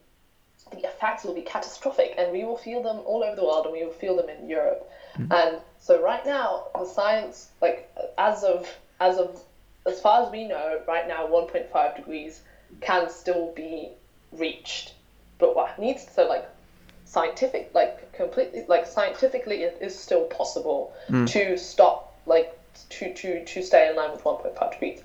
[0.72, 3.74] the effects will be catastrophic and we will feel them all over the world and
[3.74, 4.88] we will feel them in Europe.
[5.32, 8.68] And so right now the science like as of
[9.00, 9.44] as of
[9.90, 12.42] as far as we know right now 1.5 degrees
[12.82, 13.90] can still be
[14.32, 14.94] reached.
[15.38, 16.48] But what needs so like
[17.06, 21.26] scientific like completely like scientifically it is still possible hmm.
[21.26, 22.56] to stop like
[22.90, 25.02] to to to stay in line with 1.5 degrees.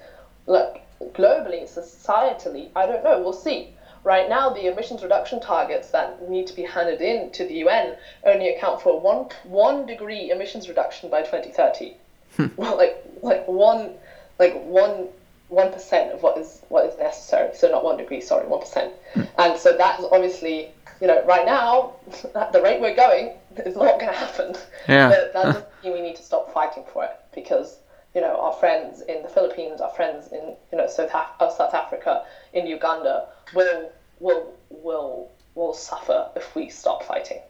[0.47, 0.81] Look,
[1.15, 3.21] globally, societally, I don't know.
[3.21, 3.71] We'll see.
[4.03, 7.97] Right now, the emissions reduction targets that need to be handed in to the UN
[8.25, 11.97] only account for one one degree emissions reduction by 2030.
[12.37, 12.47] Hmm.
[12.57, 13.95] well, like like one
[14.39, 15.09] like one
[15.49, 17.55] one percent of what is what is necessary.
[17.55, 18.93] So not one degree, sorry, one percent.
[19.39, 20.71] And so that is obviously
[21.01, 21.95] you know right now
[22.35, 24.57] at the rate we're going is not going to happen.
[24.89, 25.09] Yeah.
[25.09, 27.79] But that doesn't mean we need to stop fighting for it because
[28.15, 31.51] you know our friends in the Philippines, our friends in you know South Af- uh,
[31.51, 37.41] South Africa, in Uganda will will will will suffer if we stop fighting.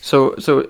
[0.00, 0.66] So so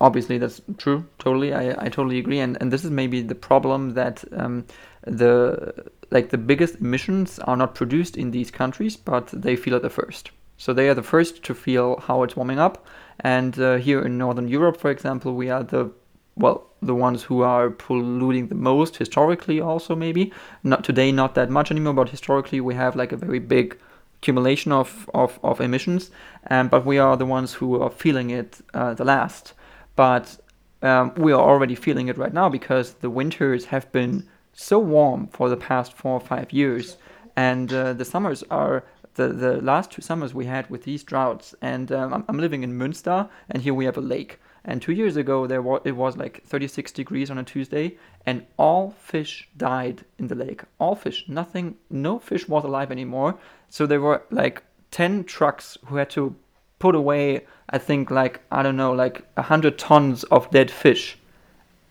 [0.00, 1.06] obviously that's true.
[1.18, 2.40] Totally, I, I totally agree.
[2.40, 4.64] And and this is maybe the problem that um,
[5.02, 5.74] the
[6.10, 9.90] like the biggest emissions are not produced in these countries, but they feel it the
[9.90, 10.30] first.
[10.56, 12.84] So they are the first to feel how it's warming up.
[13.20, 15.90] And uh, here in Northern Europe, for example, we are the
[16.38, 20.32] well the ones who are polluting the most historically also maybe
[20.62, 23.76] not today not that much anymore but historically we have like a very big
[24.20, 26.10] accumulation of, of, of emissions
[26.50, 29.52] um, but we are the ones who are feeling it uh, the last
[29.98, 30.38] but
[30.82, 35.26] um, we are already feeling it right now because the winters have been so warm
[35.26, 36.96] for the past four or five years
[37.34, 38.84] and uh, the summers are
[39.14, 42.62] the, the last two summers we had with these droughts and um, I'm, I'm living
[42.62, 45.96] in münster and here we have a lake and two years ago, there was it
[45.96, 50.62] was like 36 degrees on a Tuesday, and all fish died in the lake.
[50.78, 53.38] All fish, nothing, no fish was alive anymore.
[53.70, 56.36] So there were like 10 trucks who had to
[56.78, 61.18] put away, I think, like I don't know, like hundred tons of dead fish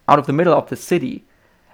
[0.07, 1.23] out of the middle of the city.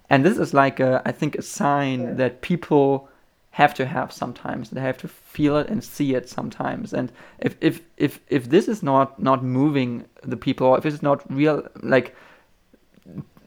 [0.10, 3.10] And this is like a, I think, a sign that people
[3.52, 4.69] have to have sometimes.
[4.69, 6.93] They have to feel it and see it sometimes.
[6.93, 11.02] And if if if if this is not not moving the people, or if it's
[11.04, 12.15] not real, like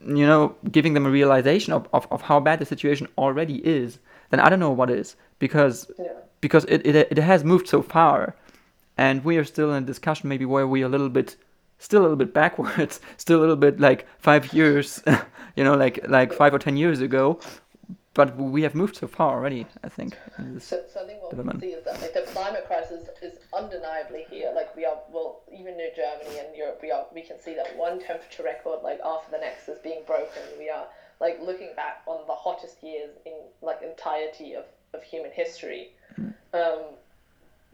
[0.05, 3.99] you know, giving them a realization of, of, of how bad the situation already is,
[4.29, 6.05] then I don't know what is because Yeah.
[6.41, 8.35] because it, it it has moved so far,
[8.97, 11.35] and we are still in a discussion maybe where we are a little bit
[11.79, 15.03] still a little bit backwards, still a little bit like five years,
[15.55, 17.39] you know, like like five or ten years ago,
[18.13, 19.67] but we have moved so far already.
[19.83, 20.17] I think.
[20.59, 24.25] So, so I think what we see is that like the climate crisis is undeniably
[24.29, 24.51] here.
[24.55, 27.05] Like we are, well, even in Germany and Europe, we are.
[27.13, 30.41] We can see that one temperature record like after the next is being broken.
[30.57, 30.87] We are
[31.19, 35.91] like looking back on the hottest years in like entirety of, of human history.
[36.53, 36.97] Um,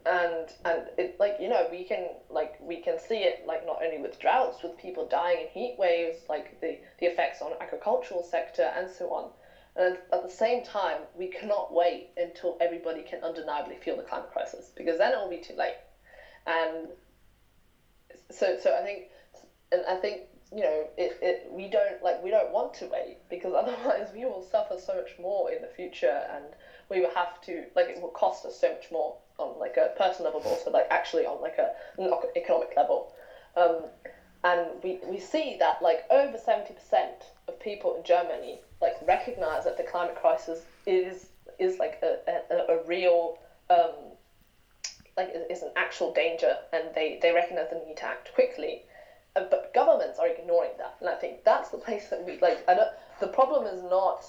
[0.06, 3.78] and and it like you know we can like we can see it like not
[3.82, 8.24] only with droughts with people dying in heat waves like the the effects on agricultural
[8.24, 9.30] sector and so on.
[9.76, 14.30] And at the same time we cannot wait until everybody can undeniably feel the climate
[14.32, 15.78] crisis because then it will be too late.
[16.46, 16.90] And
[18.32, 19.04] so so i think
[19.72, 23.18] and i think you know it, it we don't like we don't want to wait
[23.30, 26.46] because otherwise we will suffer so much more in the future and
[26.90, 29.92] we will have to like it will cost us so much more on like a
[29.98, 33.14] personal level but also like actually on like a an economic level.
[33.56, 33.86] Um,
[34.44, 36.76] and we, we see that like over 70%
[37.48, 41.28] of people in Germany like recognize that the climate crisis is
[41.60, 42.18] is like a,
[42.52, 43.38] a, a real
[43.70, 43.92] um,
[45.16, 48.82] like is an actual danger and they, they recognize the need to act quickly.
[49.36, 52.64] Uh, but governments are ignoring that and I think that's the place that we like
[52.68, 54.26] I don't the problem is not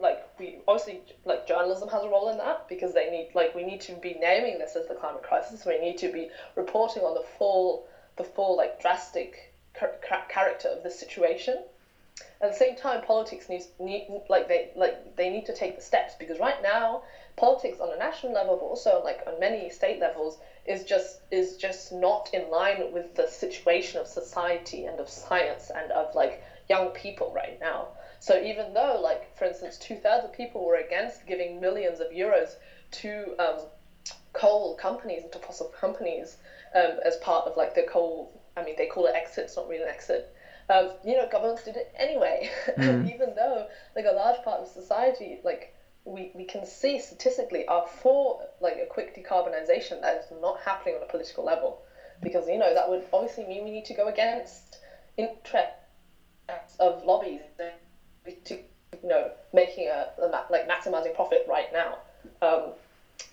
[0.00, 3.62] like we obviously like journalism has a role in that because they need like we
[3.62, 5.64] need to be naming this as the climate crisis.
[5.64, 7.84] We need to be reporting on the full
[8.16, 11.62] the full like drastic char- char- character of the situation.
[12.42, 15.80] At the same time politics needs need like they like they need to take the
[15.82, 17.02] steps because right now
[17.36, 21.56] politics on a national level but also like on many state levels is just is
[21.56, 26.40] just not in line with the situation of society and of science and of like
[26.68, 27.88] young people right now
[28.20, 32.56] so even though like for instance two-thirds of people were against giving millions of euros
[32.92, 33.58] to um,
[34.32, 36.36] coal companies and to fossil companies
[36.74, 39.66] um, as part of like the coal i mean they call it exit it's not
[39.68, 40.30] really an exit.
[40.68, 42.48] Um, you know governments did it anyway.
[42.76, 47.66] And even though like a large part of society like we, we can see statistically
[47.66, 51.82] are for like a quick decarbonization that is not happening on a political level.
[52.22, 54.78] Because you know that would obviously mean we need to go against
[55.16, 57.40] interests of lobbies
[58.44, 58.54] to
[59.02, 61.98] you know making a, a like maximizing profit right now.
[62.42, 62.72] Um,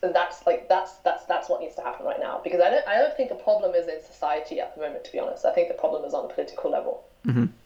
[0.04, 2.41] and that's like that's that's that's what needs to happen right now.
[2.43, 5.12] Because I don't I don't think the problem is in society at the moment to
[5.12, 5.45] be honest.
[5.45, 7.04] I think the problem is on a political level.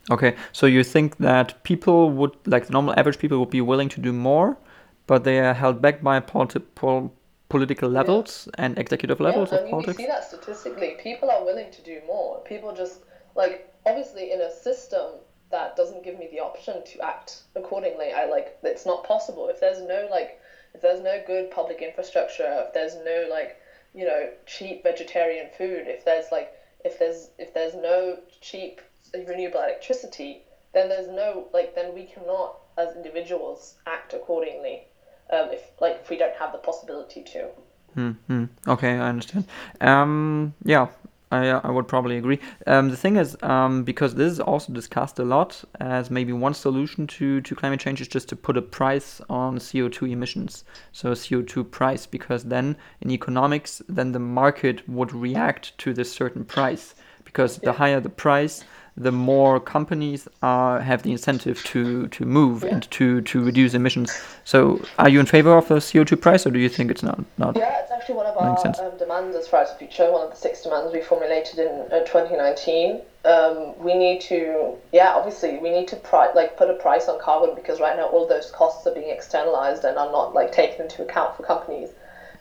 [0.10, 3.89] Okay, so you think that people would, like the normal average people, would be willing
[3.89, 4.57] to do more,
[5.05, 7.13] but they are held back by politi- pol-
[7.49, 9.97] political levels and executive levels yeah, I of mean, politics?
[9.97, 10.97] we see that statistically.
[11.01, 12.39] People are willing to do more.
[12.39, 13.01] People just
[13.36, 15.12] like obviously in a system
[15.51, 18.11] that doesn't give me the option to act accordingly.
[18.11, 20.39] I like it's not possible if there's no like
[20.73, 22.65] if there's no good public infrastructure.
[22.67, 23.57] If there's no like
[23.93, 25.84] you know cheap vegetarian food.
[25.88, 26.53] If there's like
[26.84, 28.82] if there's if there's no cheap
[29.13, 34.84] renewable electricity, then there's no like then we cannot as individuals act accordingly.
[35.32, 37.49] Um, if like if we don't have the possibility to.
[37.93, 38.45] Hmm.
[38.67, 39.45] Okay, I understand.
[39.82, 40.88] Um, yeah,
[41.32, 42.39] I, I would probably agree.
[42.67, 46.53] Um, the thing is, um, because this is also discussed a lot as maybe one
[46.53, 50.65] solution to, to climate change is just to put a price on CO2 emissions.
[50.91, 56.43] So CO2 price, because then in economics, then the market would react to this certain
[56.43, 56.95] price.
[57.23, 58.65] Because the higher the price,
[58.97, 62.73] the more companies are have the incentive to to move Yeah.
[62.73, 64.11] and to to reduce emissions.
[64.43, 67.03] So, are you in favor of the CO two price, or do you think it's
[67.03, 67.55] not not?
[67.55, 70.35] Yeah, it's actually one of our um, demands as Fridays for Future, one of the
[70.37, 73.01] six demands we formulated in uh, 2019.
[73.23, 77.19] Um, we need to, yeah, obviously, we need to pri- like put a price on
[77.19, 80.81] carbon because right now all those costs are being externalized and are not like taken
[80.85, 81.89] into account for companies.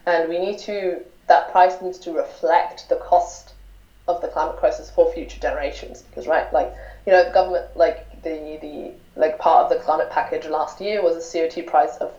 [0.07, 3.53] And we need to, that price needs to reflect the cost
[4.11, 6.73] of the climate crisis for future generations because right like
[7.07, 11.03] you know the government like the the like part of the climate package last year
[11.03, 12.11] was a CO2 price of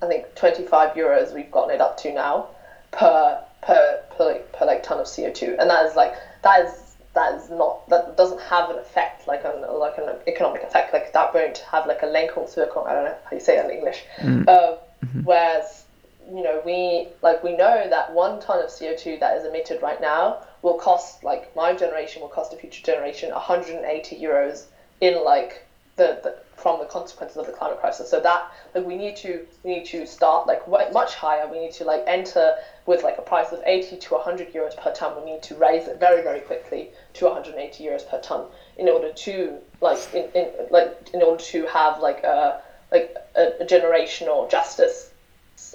[0.00, 2.46] I think 25 euros we've gotten it up to now
[2.90, 6.72] per per per like, per like ton of CO2 and that is like that is
[7.14, 10.92] that is not that doesn't have an effect like an like an economic effect.
[10.92, 13.70] Like that won't have like a Lenkungswirkung I don't know how you say it in
[13.70, 14.04] English
[14.48, 14.76] um,
[15.24, 15.84] whereas
[16.32, 20.00] you know we like we know that one ton of CO2 that is emitted right
[20.00, 24.64] now will cost like my generation will cost a future generation 180 euros
[25.00, 25.64] in like
[25.96, 28.10] the, the from the consequences of the climate crisis.
[28.10, 31.46] So that like we need to we need to start like much higher.
[31.50, 32.54] We need to like enter
[32.86, 35.22] with like a price of 80 to 100 euros per ton.
[35.24, 38.46] We need to raise it very very quickly to 180 euros per ton
[38.76, 43.62] in order to like in, in like in order to have like a like a,
[43.62, 45.10] a generational justice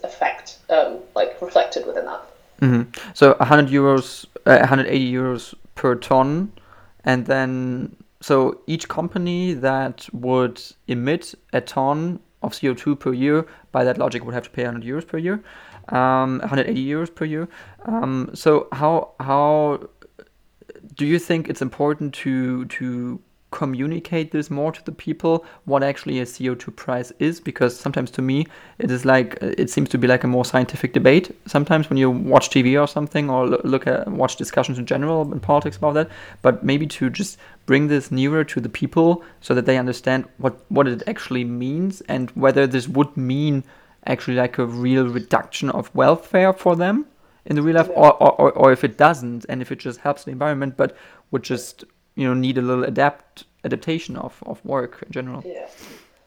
[0.04, 2.22] effect um, like reflected within that.
[2.60, 6.52] hmm So 100 euros, uh, 180 euros per ton,
[7.04, 13.84] and then so each company that would emit a ton of CO2 per year, by
[13.84, 15.44] that logic, would have to pay 100 euros per year,
[15.90, 17.48] um, 180 euros per year.
[17.86, 19.90] Um, so how how
[20.96, 23.20] do you think it's important to to
[23.54, 28.22] communicate this more to the people what actually a CO2 price is because sometimes to
[28.22, 28.48] me
[28.80, 31.36] it is like uh, it seems to be like a more scientific debate.
[31.46, 35.40] Sometimes when you watch TV or something or look at watch discussions in general in
[35.40, 36.10] politics about that
[36.42, 37.38] but maybe to just
[37.68, 42.02] bring this nearer to the people so that they understand what what it actually means
[42.02, 43.64] and whether this would mean
[44.08, 47.06] actually like a real reduction of welfare for them
[47.46, 50.00] in the real life or, or, or, or if it doesn't and if it just
[50.00, 50.98] helps the environment but
[51.32, 51.84] would just
[52.16, 55.68] you know need a little adapt adaptation of, of work in general Yeah.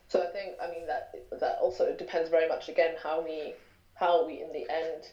[0.09, 3.55] So I think I mean that that also depends very much again how we
[3.95, 5.11] how we in the end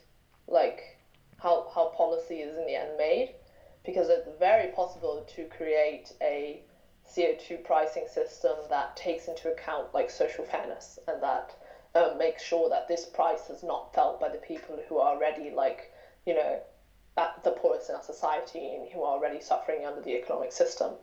[0.47, 0.97] like
[1.39, 3.35] how how policy is in the end made
[3.85, 6.61] because it's very possible to create a
[7.09, 11.53] CO2 pricing system that takes into account like social fairness and that
[11.95, 15.49] um, makes sure that this price is not felt by the people who are already
[15.49, 15.91] like
[16.25, 16.59] you know
[17.17, 20.93] at the poorest in our society and who are already suffering under the economic system.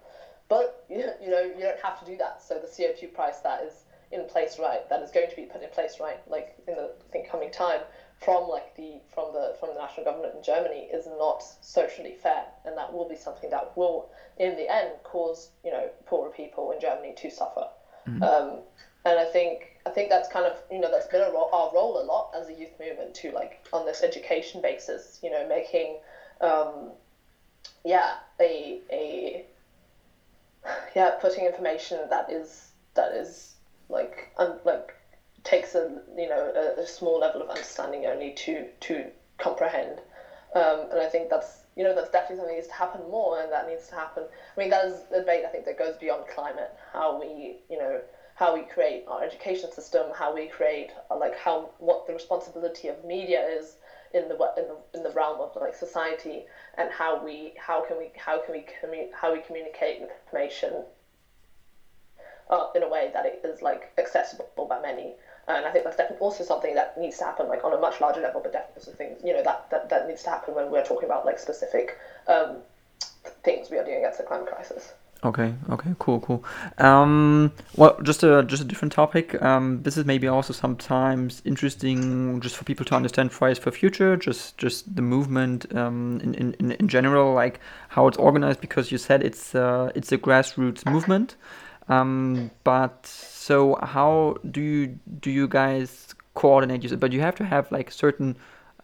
[0.48, 2.42] But you you know you don't have to do that.
[2.42, 5.62] So the CO2 price that is in place right, that is going to be put
[5.62, 7.80] in place right, like in the I think coming time
[8.20, 12.44] from like the from the from the national government in Germany is not socially fair,
[12.64, 16.72] and that will be something that will in the end cause you know poorer people
[16.72, 17.66] in Germany to suffer.
[18.06, 18.60] Um,
[19.04, 22.04] and I think I think that's kind of you know that's been our role a
[22.04, 25.96] lot as a youth movement to like on this education basis, you know, making
[26.40, 26.92] um,
[27.84, 29.44] yeah a a
[30.94, 33.54] yeah putting information that is that is
[33.88, 34.94] like un, like
[35.44, 39.06] takes a you know a, a small level of understanding only to to
[39.38, 40.00] comprehend.
[40.54, 43.40] Um, and I think that's you know that's definitely something that needs to happen more
[43.40, 44.24] and that needs to happen.
[44.24, 47.78] I mean that is a debate I think that goes beyond climate how we you
[47.78, 48.00] know
[48.40, 52.88] how we create our education system how we create uh, like how what the responsibility
[52.88, 53.76] of media is
[54.14, 56.46] in the in the in the realm of like society
[56.78, 60.82] and how we how can we how can we commu- how we communicate information
[62.48, 65.14] uh, in a way that it is like accessible by many.
[65.46, 68.00] And I think that's definitely also something that needs to happen like on a much
[68.00, 70.82] larger level but definitely something you know that, that that needs to happen when we're
[70.82, 72.58] talking about like specific um,
[73.44, 74.92] things we are doing against the climate crisis
[75.22, 76.42] Okay, okay, cool, cool.
[76.78, 79.40] Um, well, just a just a different topic.
[79.42, 84.16] Um, this is maybe also sometimes interesting just for people to understand Fridays for Future,
[84.16, 87.60] just just the movement um, in, in, in- in general, like
[87.90, 88.62] how it's organized.
[88.62, 91.36] Because you said it's uh, it's a grassroots movement.
[91.90, 96.82] Um, but so how do you do you guys coordinate?
[96.82, 98.36] You But you have to have like certain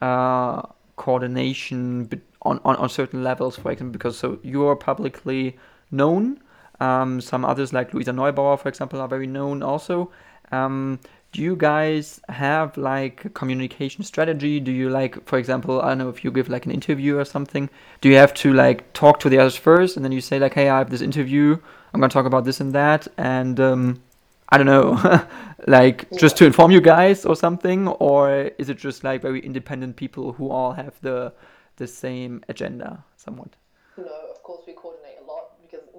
[0.03, 0.61] uh,
[0.97, 2.11] coordination
[2.43, 5.57] on, on on certain levels, for example, because so you are publicly
[5.91, 6.41] known.
[6.81, 10.11] Um, some others, like Luisa Neubauer, for example, are very known also.
[10.53, 11.01] Um,
[11.33, 14.59] do you guys have like a communication strategy?
[14.61, 17.25] Do you like, for example, I don't know if you give like an interview or
[17.25, 17.69] something,
[18.01, 20.55] do you have to like talk to the others first and then you say like,
[20.55, 21.59] hey, I have this interview,
[21.93, 24.03] I'm gonna talk about this and that, and um,
[24.49, 25.23] I don't know,
[25.67, 29.97] like just to inform you guys or something, or is it just like very independent
[29.97, 31.33] people who all have the
[31.77, 33.51] the same agenda somewhat?
[33.99, 34.96] No, of course we coordinate a lot because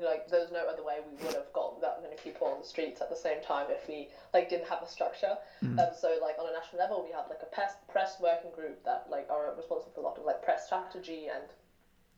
[0.01, 3.01] like there's no other way we would have got that many people on the streets
[3.01, 5.37] at the same time if we like didn't have a structure.
[5.63, 5.79] Mm.
[5.79, 8.83] Um, so like on a national level, we have like a press press working group
[8.85, 11.45] that like are responsible for a lot of like press strategy and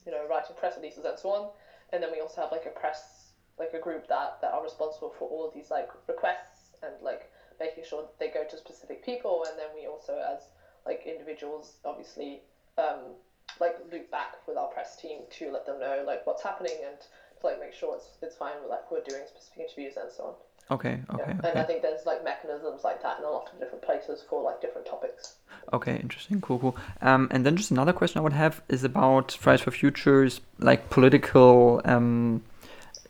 [0.06, 1.50] you know writing press releases and so on.
[1.92, 5.14] And then we also have like a press like a group that that are responsible
[5.18, 9.46] for all these like requests and like making sure that they go to specific people.
[9.48, 10.48] And then we also as
[10.86, 12.42] like individuals obviously
[12.78, 13.16] um,
[13.60, 16.98] like loop back with our press team to let them know like what's happening and
[17.42, 20.24] to like make sure it's it's fine with like we're doing specific interviews and so
[20.24, 20.34] on.
[20.72, 21.38] Okay, okay, Yeah.
[21.40, 21.50] okay.
[21.50, 24.44] And I think there's like mechanisms like that in a lot of different places for
[24.44, 25.36] like different topics.
[25.74, 26.78] Okay, interesting, cool, cool.
[27.02, 30.90] Um, and then just another question I would have is about Fridays for Future's like
[30.92, 32.44] political, um,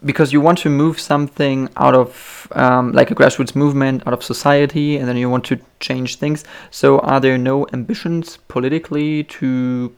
[0.05, 4.23] because you want to move something out of um, like a grassroots movement out of
[4.23, 6.45] society, and then you want to change things.
[6.71, 9.93] So, are there no ambitions politically to,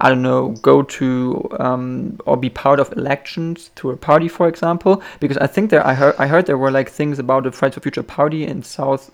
[0.00, 4.48] I don't know, go to um, or be part of elections to a party, for
[4.48, 5.02] example?
[5.20, 7.74] Because I think there, I heard, I heard there were like things about the Fridays
[7.74, 9.10] for Future party in South.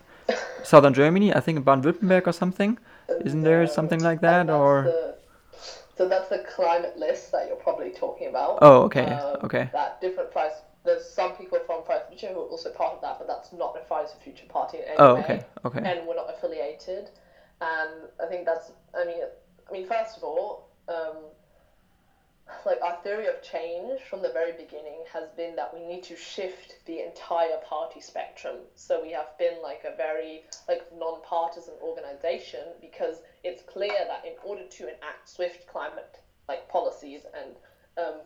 [0.64, 2.78] Southern Germany, I think Baden-Württemberg or something.
[3.24, 4.82] Isn't there something like that, or?
[4.82, 5.16] the-
[5.96, 8.58] so that's the climate list that you're probably talking about.
[8.60, 10.52] Oh, okay, Um, okay, That different price.
[10.84, 13.52] There's some people from Fridays for Future who are also part of that, but that's
[13.52, 15.20] not a Fridays for Future party in any oh, way.
[15.20, 17.10] okay, okay, and we're not affiliated.
[17.60, 19.22] And I think that's, I mean,
[19.68, 21.16] I mean, first of all, um,
[22.64, 26.16] like our theory of change from the very beginning has been that we need to
[26.16, 28.56] shift the entire party spectrum.
[28.74, 34.34] So we have been like a very like non-partisan organization because it's clear that in
[34.44, 37.56] order to enact swift climate like policies and
[37.98, 38.20] um,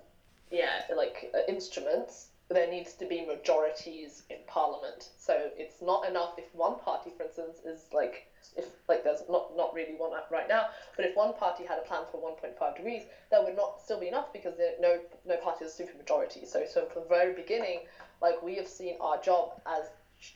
[0.51, 5.11] yeah, like uh, instruments, there needs to be majorities in parliament.
[5.17, 9.57] So it's not enough if one party, for instance, is like if like there's not
[9.57, 10.67] not really one right now,
[10.97, 14.09] but if one party had a plan for 1.5 degrees, that would not still be
[14.09, 16.45] enough because there, no no party is a super majority.
[16.45, 17.81] So so from the very beginning,
[18.21, 19.85] like we have seen our job as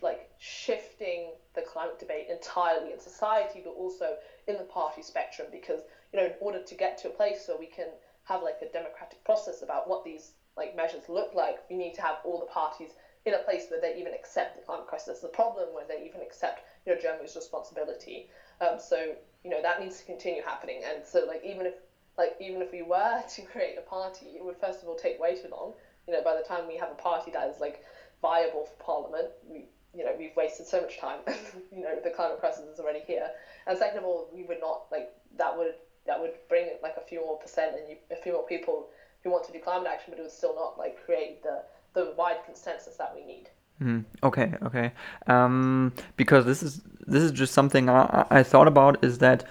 [0.01, 5.81] like shifting the climate debate entirely in society, but also in the party spectrum because
[6.13, 7.89] you know in order to get to a place where we can
[8.25, 12.03] have like a democratic process about what these like measures look like, we need to
[12.03, 12.91] have all the parties
[13.27, 16.03] in a place where they even accept the climate crisis as a problem, where they
[16.05, 18.27] even accept you know Germany's responsibility.
[18.61, 21.73] Um, so you know that needs to continue happening, and so like even if
[22.19, 25.19] like even if we were to create a party, it would first of all take
[25.19, 25.73] way too long.
[26.07, 27.81] You know, by the time we have a party that is like
[28.21, 29.65] viable for Parliament, we
[29.95, 31.21] you know we've wasted so much time.
[31.73, 33.31] you know, the climate crisis is already here,
[33.67, 35.75] and second of all, we would not like that would
[36.07, 38.87] that would bring like a few more percent and you, a few more people
[39.23, 41.63] who want to do climate action, but it would still not like create the
[41.95, 43.49] the wide consensus that we need.
[43.83, 44.93] Mm, okay, okay.
[45.27, 49.45] Um, because this is this is just something I, I thought about is that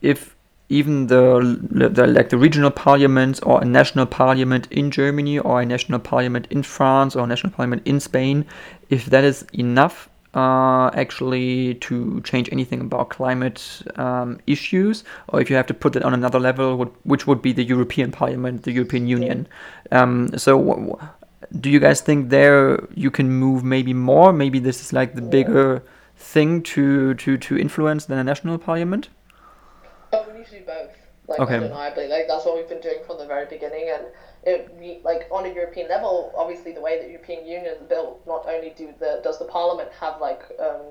[0.00, 0.34] if
[0.68, 5.66] even the, the like the regional parliaments or a national parliament in Germany or a
[5.66, 8.44] national parliament in France or a national parliament in Spain,
[8.90, 15.48] if that is enough uh, actually to change anything about climate um, issues, or if
[15.48, 18.64] you have to put it on another level, would, which would be the European Parliament,
[18.64, 19.48] the European Union.
[19.92, 20.98] Um, so,
[21.60, 24.32] do you guys think there you can move maybe more?
[24.32, 25.82] Maybe this is like the bigger
[26.16, 29.08] thing to to to influence than a national parliament.
[30.10, 30.90] But we need to do both,
[31.28, 31.56] like Okay.
[31.56, 32.08] undeniably.
[32.08, 34.06] Like that's what we've been doing from the very beginning, and
[34.44, 36.32] it we like on a European level.
[36.36, 39.90] Obviously, the way that European Union is built, not only do the does the Parliament
[40.00, 40.82] have like um,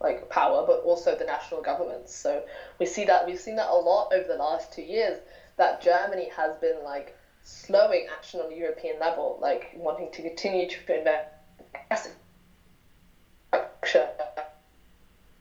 [0.00, 2.14] like power, but also the national governments.
[2.14, 2.42] So
[2.78, 5.18] we see that we've seen that a lot over the last two years.
[5.58, 10.68] That Germany has been like slowing action on the European level, like wanting to continue
[10.68, 12.10] to invest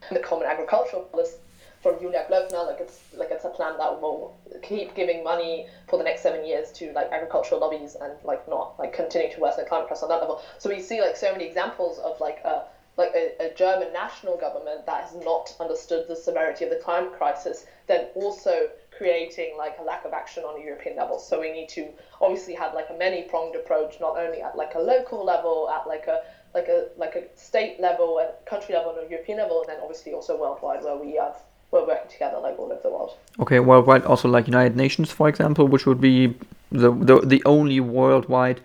[0.09, 1.37] in the common agricultural policy
[1.81, 5.97] from Julia Klöckner, like it's like it's a plan that will keep giving money for
[5.97, 9.65] the next seven years to like agricultural lobbies and like not like continue to worsen
[9.67, 10.41] climate crisis on that level.
[10.59, 12.65] So we see like so many examples of like a
[12.97, 17.13] like a, a German national government that has not understood the severity of the climate
[17.13, 18.67] crisis, then also
[19.01, 21.17] creating like a lack of action on a European level.
[21.17, 21.83] So we need to
[22.21, 25.87] obviously have like a many pronged approach, not only at like a local level, at
[25.87, 26.17] like a
[26.53, 29.79] like a like a state level and country level and a European level, and then
[29.81, 31.37] obviously also worldwide where we have
[31.71, 33.11] we're working together like all over the world.
[33.39, 36.35] Okay, worldwide, also like United Nations, for example, which would be
[36.71, 38.61] the the, the only worldwide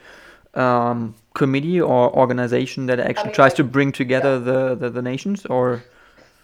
[0.53, 4.51] um, committee or organization that actually mean, tries to bring together yeah.
[4.51, 5.83] the, the, the nations, or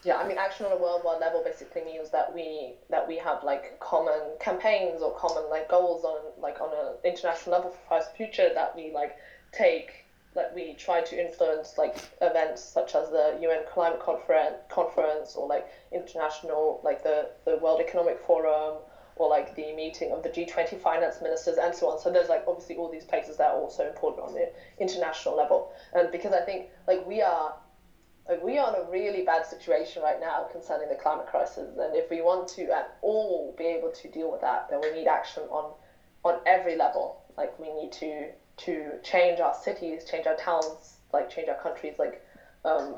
[0.05, 3.45] Yeah, I mean, action on a worldwide level basically means that we that we have
[3.45, 8.11] like common campaigns or common like goals on like on an international level for for
[8.17, 9.17] Future that we like
[9.53, 15.37] take that we try to influence like events such as the UN climate conference conference
[15.37, 18.79] or like international like the the World Economic Forum
[19.17, 21.99] or like the meeting of the G20 finance ministers and so on.
[22.01, 25.71] So there's like obviously all these places that are also important on the international level.
[25.93, 27.55] And because I think like we are
[28.33, 31.69] like we are in a really bad situation right now concerning the climate crisis.
[31.79, 34.91] And if we want to at all be able to deal with that, then we
[34.93, 35.73] need action on
[36.25, 37.23] on every level.
[37.37, 38.29] Like we need to
[38.65, 42.25] to change our cities, change our towns, like change our countries, like
[42.65, 42.95] um,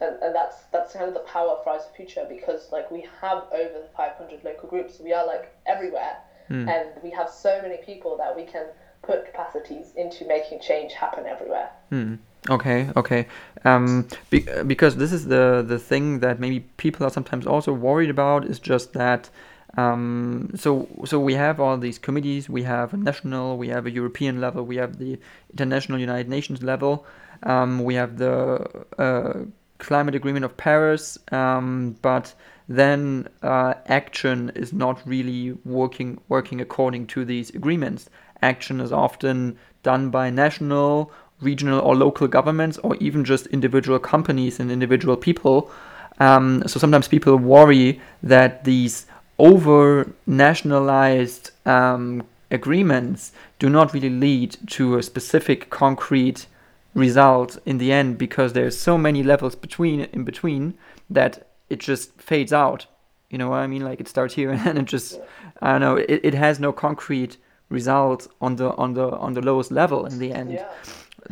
[0.00, 3.04] and, and that's that's kind of the power of Fridays for Future because like we
[3.20, 6.18] have over 500 local groups, we are like everywhere,
[6.48, 6.68] mm.
[6.68, 8.66] and we have so many people that we can
[9.02, 11.70] put capacities into making change happen everywhere.
[11.90, 12.18] Mm.
[12.48, 13.26] Okay, okay.
[13.64, 18.10] Um, be, because this is the the thing that maybe people are sometimes also worried
[18.10, 19.30] about is just that.
[19.76, 22.48] Um, so so we have all these committees.
[22.48, 25.18] We have a national, we have a European level, we have the
[25.50, 27.04] international United Nations level.
[27.42, 28.66] Um, we have the
[28.98, 29.44] uh,
[29.78, 32.34] climate agreement of Paris, um, but
[32.68, 38.08] then uh, action is not really working working according to these agreements.
[38.42, 44.58] Action is often done by national, regional, or local governments, or even just individual companies
[44.60, 45.70] and individual people.
[46.18, 49.06] Um, so sometimes people worry that these
[49.38, 56.46] over nationalized um, agreements do not really lead to a specific concrete
[56.94, 60.74] result in the end because there's so many levels between in between
[61.08, 62.86] that it just fades out.
[63.30, 63.84] You know what I mean?
[63.84, 65.20] Like it starts here and it just
[65.62, 67.36] I don't know, it, it has no concrete
[67.68, 70.52] result on the on the on the lowest level in the end.
[70.52, 70.68] Yeah.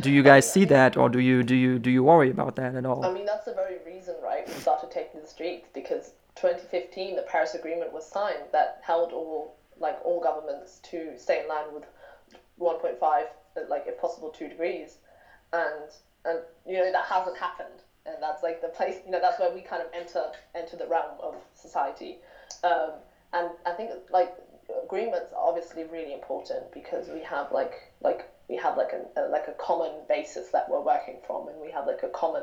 [0.01, 2.75] Do you guys see that or do you do you do you worry about that
[2.75, 3.05] at all?
[3.05, 7.23] I mean that's the very reason, right, we started taking the streets because 2015 the
[7.23, 11.85] Paris Agreement was signed that held all like all governments to stay in line with
[12.61, 12.99] 1.5
[13.69, 14.99] like if possible 2 degrees.
[15.53, 15.91] And
[16.25, 17.83] and you know that hasn't happened.
[18.05, 20.25] And that's like the place you know that's where we kind of enter
[20.55, 22.19] enter the realm of society.
[22.65, 22.91] Um,
[23.33, 24.35] and i think like
[24.85, 29.23] agreements are obviously really important because we have like like we have like a, a
[29.29, 32.43] like a common basis that we're working from and we have like a common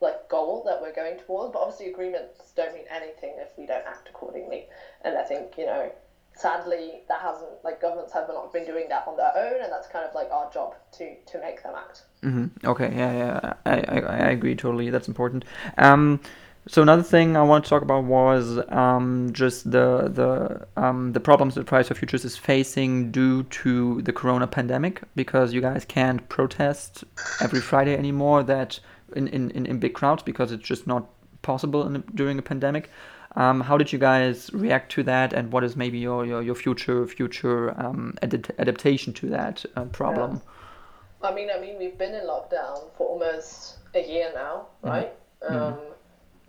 [0.00, 3.84] like goal that we're going towards but obviously agreements don't mean anything if we don't
[3.86, 4.66] act accordingly
[5.04, 5.90] and i think you know
[6.38, 9.88] sadly, that hasn't like governments have not been doing that on their own, and that's
[9.88, 12.02] kind of like our job to to make them act.
[12.22, 12.66] Mm-hmm.
[12.66, 14.90] Okay, yeah, yeah, I, I, I agree totally.
[14.90, 15.44] That's important.
[15.76, 16.20] Um,
[16.68, 21.20] so another thing I want to talk about was um, just the the um, the
[21.20, 25.84] problems that Fridays for Future's is facing due to the Corona pandemic because you guys
[25.86, 27.04] can't protest
[27.40, 28.78] every Friday anymore that
[29.16, 31.08] in, in, in big crowds because it's just not
[31.40, 32.90] possible in, during a pandemic.
[33.36, 36.54] Um, how did you guys react to that, and what is maybe your your, your
[36.54, 40.42] future future um, adaptation to that uh, problem?
[41.22, 41.30] Yeah.
[41.30, 44.88] I mean, I mean, we've been in lockdown for almost a year now, mm-hmm.
[44.88, 45.12] right?
[45.42, 45.92] Mm-hmm.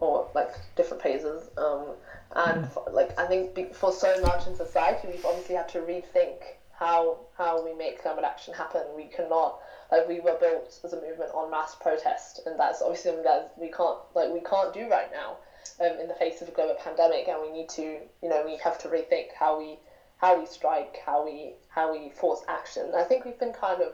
[0.01, 1.87] Or like different phases, um,
[2.35, 2.71] and mm-hmm.
[2.71, 6.37] for, like I think for so much in society, we've obviously had to rethink
[6.71, 8.83] how how we make climate action happen.
[8.95, 9.59] We cannot
[9.91, 13.53] like we were built as a movement on mass protest, and that's obviously something that
[13.59, 15.37] we can't like we can't do right now
[15.81, 18.57] um, in the face of a global pandemic, and we need to, you know, we
[18.57, 19.79] have to rethink how we
[20.17, 22.85] how we strike, how we how we force action.
[22.85, 23.93] And I think we've been kind of,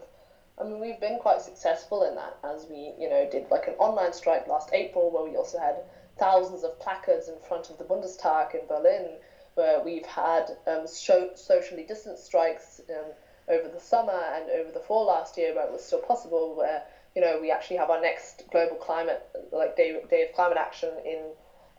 [0.59, 3.73] I mean, we've been quite successful in that, as we, you know, did like an
[3.75, 5.77] online strike last April, where we also had
[6.17, 9.17] thousands of placards in front of the Bundestag in Berlin,
[9.55, 13.11] where we've had um, show, socially distanced strikes um,
[13.47, 16.55] over the summer and over the fall last year, where it was still possible.
[16.55, 16.81] Where
[17.15, 20.89] you know we actually have our next global climate, like day, day of climate action
[21.05, 21.19] in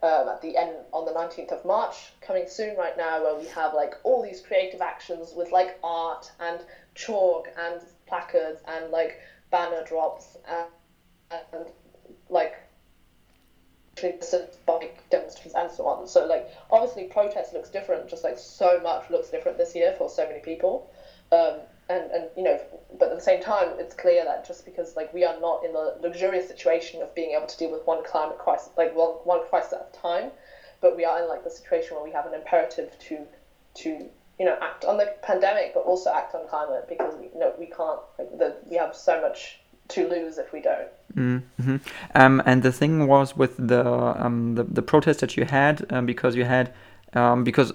[0.02, 3.46] um, at the end on the 19th of March coming soon right now where we
[3.46, 6.62] have like all these creative actions with like art and
[6.94, 9.18] chalk and placards and like
[9.50, 10.66] banner drops and,
[11.52, 11.66] and
[12.28, 12.56] like
[14.66, 16.06] bike demonstrations and so on.
[16.06, 20.08] So like obviously protest looks different, just like so much looks different this year for
[20.08, 20.90] so many people.
[21.32, 22.58] Um, and and you know
[22.98, 25.72] but at the same time it's clear that just because like we are not in
[25.72, 29.40] the luxurious situation of being able to deal with one climate crisis like one, one
[29.48, 30.30] crisis at a time
[30.80, 33.24] but we are in like the situation where we have an imperative to
[33.74, 37.38] to you know act on the pandemic but also act on climate because we you
[37.38, 41.76] know we can't like the, we have so much to lose if we don't mm-hmm.
[42.14, 46.06] um, and the thing was with the um, the, the protest that you had um,
[46.06, 46.72] because you had
[47.16, 47.72] um, because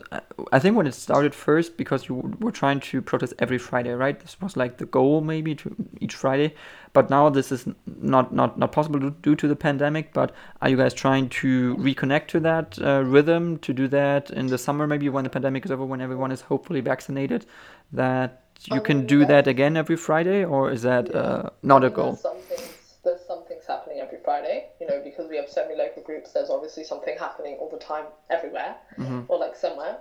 [0.51, 4.19] I think when it started first, because you were trying to protest every Friday, right?
[4.19, 6.53] This was like the goal, maybe to each Friday.
[6.93, 10.13] But now this is not not not possible due to the pandemic.
[10.13, 10.31] But
[10.61, 14.59] are you guys trying to reconnect to that uh, rhythm to do that in the
[14.59, 17.47] summer, maybe when the pandemic is over, when everyone is hopefully vaccinated,
[17.93, 22.15] that you can do that again every Friday, or is that uh, not a goal?
[22.15, 26.03] Some things, there's something's happening every Friday, you know, because we have so many local
[26.03, 29.21] groups, there's obviously something happening all the time everywhere mm-hmm.
[29.27, 29.97] or like somewhere.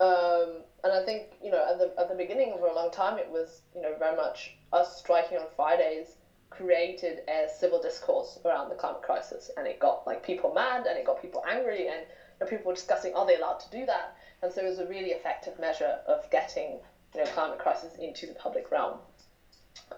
[0.00, 3.16] Um, and I think you know at the at the beginning for a long time
[3.18, 6.16] it was you know very much us striking on Fridays
[6.50, 10.98] created a civil discourse around the climate crisis, and it got like people mad and
[10.98, 13.86] it got people angry, and you know, people were discussing are they allowed to do
[13.86, 16.78] that, and so it was a really effective measure of getting
[17.14, 18.98] you know climate crisis into the public realm.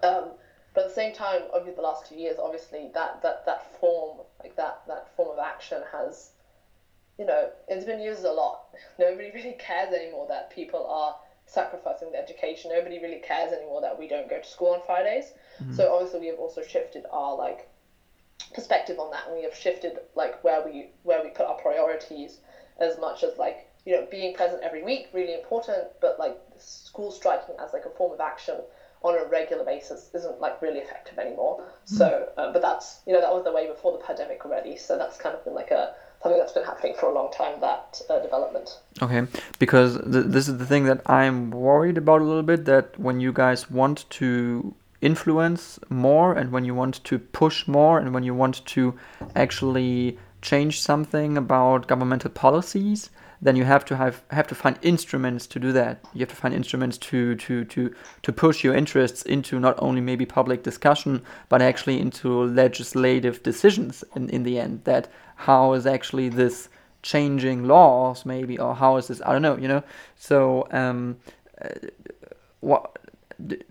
[0.03, 0.31] Um,
[0.73, 4.19] but at the same time, over the last two years, obviously that that that form
[4.41, 6.31] like that that form of action has
[7.17, 8.65] you know, it's been used a lot.
[8.99, 11.15] Nobody really cares anymore that people are
[11.45, 12.71] sacrificing their education.
[12.73, 15.31] Nobody really cares anymore that we don't go to school on Fridays.
[15.61, 15.73] Mm-hmm.
[15.73, 17.69] So obviously we have also shifted our like
[18.53, 22.39] perspective on that and we have shifted like where we where we put our priorities
[22.79, 27.11] as much as like, you know, being present every week, really important, but like school
[27.11, 28.55] striking as like a form of action
[29.03, 31.59] on a regular basis isn't like really effective anymore.
[31.61, 31.95] Mm-hmm.
[31.95, 34.75] So, uh, but that's you know that was the way before the pandemic already.
[34.77, 37.59] So that's kind of been like a something that's been happening for a long time.
[37.61, 38.79] That uh, development.
[39.01, 39.27] Okay,
[39.59, 42.65] because th- this is the thing that I'm worried about a little bit.
[42.65, 47.99] That when you guys want to influence more, and when you want to push more,
[47.99, 48.97] and when you want to
[49.35, 53.09] actually change something about governmental policies,
[53.41, 55.99] then you have to have have to find instruments to do that.
[56.13, 60.01] You have to find instruments to to to to push your interests into not only
[60.01, 64.83] maybe public discussion, but actually into legislative decisions in, in the end.
[64.85, 66.69] That how is actually this
[67.03, 69.83] changing laws maybe or how is this I don't know, you know.
[70.15, 71.17] So um
[71.61, 71.69] uh,
[72.59, 72.97] what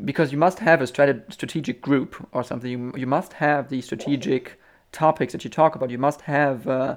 [0.04, 2.70] because you must have a strat- strategic group or something.
[2.70, 4.60] You, you must have the strategic
[4.92, 5.90] topics that you talk about.
[5.90, 6.96] You must have uh,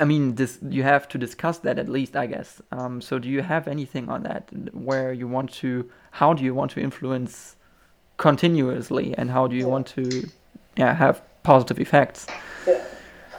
[0.00, 2.60] I mean, this you have to discuss that at least, I guess.
[2.72, 5.90] Um, so, do you have anything on that where you want to?
[6.12, 7.56] How do you want to influence
[8.16, 9.68] continuously, and how do you yeah.
[9.68, 10.28] want to,
[10.76, 12.26] yeah, have positive effects?
[12.66, 12.84] Yeah,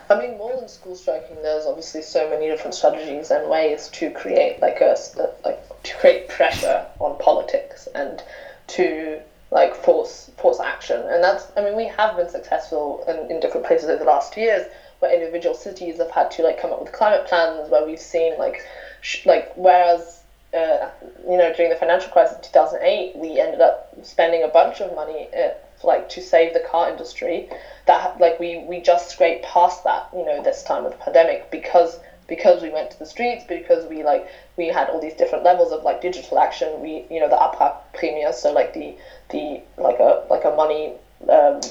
[0.10, 4.12] I mean, more than school striking, there's obviously so many different strategies and ways to
[4.12, 4.96] create like a
[5.44, 8.24] like to create pressure on politics and
[8.68, 9.22] to
[9.52, 13.66] like force force action, and that's I mean we have been successful in, in different
[13.66, 14.68] places over the last years
[15.00, 18.38] where individual cities have had to like come up with climate plans where we've seen
[18.38, 18.64] like
[19.02, 20.22] sh- like whereas
[20.54, 20.88] uh,
[21.28, 24.94] you know during the financial crisis in 2008 we ended up spending a bunch of
[24.96, 25.50] money uh,
[25.84, 27.48] like to save the car industry
[27.86, 31.50] that like we we just scraped past that you know this time of the pandemic
[31.52, 34.26] because because we went to the streets because we like
[34.58, 36.80] we had all these different levels of like digital action.
[36.82, 38.96] We you know the Abwrackprämie so like the
[39.30, 40.94] the like a like a money
[41.30, 41.62] um,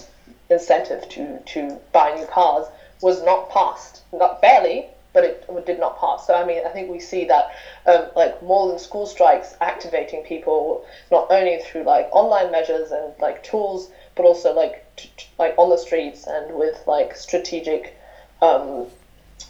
[0.48, 2.66] incentive to to buy new cars
[3.04, 4.00] was not passed.
[4.12, 6.26] Not barely, but it did not pass.
[6.26, 7.50] So I mean, I think we see that
[7.86, 13.12] um, like more than school strikes activating people not only through like online measures and
[13.20, 17.94] like tools, but also like t- t- like on the streets and with like strategic
[18.40, 18.86] um,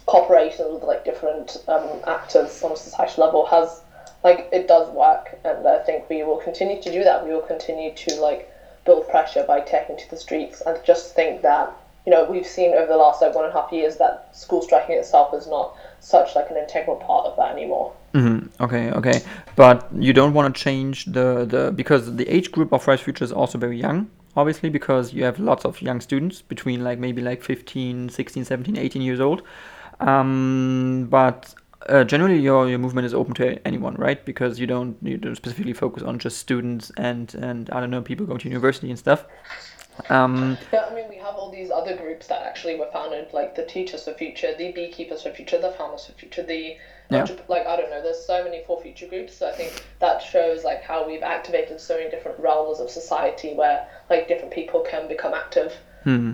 [0.05, 3.81] cooperation with like different um, actors on a societal level has
[4.23, 7.23] like it does work, and I think we will continue to do that.
[7.23, 8.49] We will continue to like
[8.83, 11.71] build pressure by taking to the streets, and just think that
[12.05, 14.61] you know, we've seen over the last like one and a half years that school
[14.61, 17.93] striking itself is not such like an integral part of that anymore.
[18.13, 18.63] Mm-hmm.
[18.63, 19.21] Okay, okay,
[19.55, 23.23] but you don't want to change the the because the age group of for Future
[23.23, 27.21] is also very young, obviously, because you have lots of young students between like maybe
[27.21, 29.41] like 15, 16, 17, 18 years old.
[29.99, 31.55] Um, but
[31.87, 34.23] uh, generally your, your movement is open to anyone, right?
[34.25, 38.01] Because you don't you don't specifically focus on just students and and I don't know
[38.01, 39.25] people going to university and stuff.
[40.09, 43.55] Um, yeah, I mean, we have all these other groups that actually were founded, like
[43.55, 46.77] the Teachers for Future, the Beekeepers for Future, the Farmers for Future, the
[47.11, 47.25] yeah.
[47.47, 48.01] like I don't know.
[48.01, 49.35] There's so many for future groups.
[49.35, 53.53] So I think that shows like how we've activated so many different realms of society
[53.53, 55.73] where like different people can become active.
[56.03, 56.33] Hmm.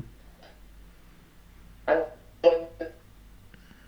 [1.88, 2.04] And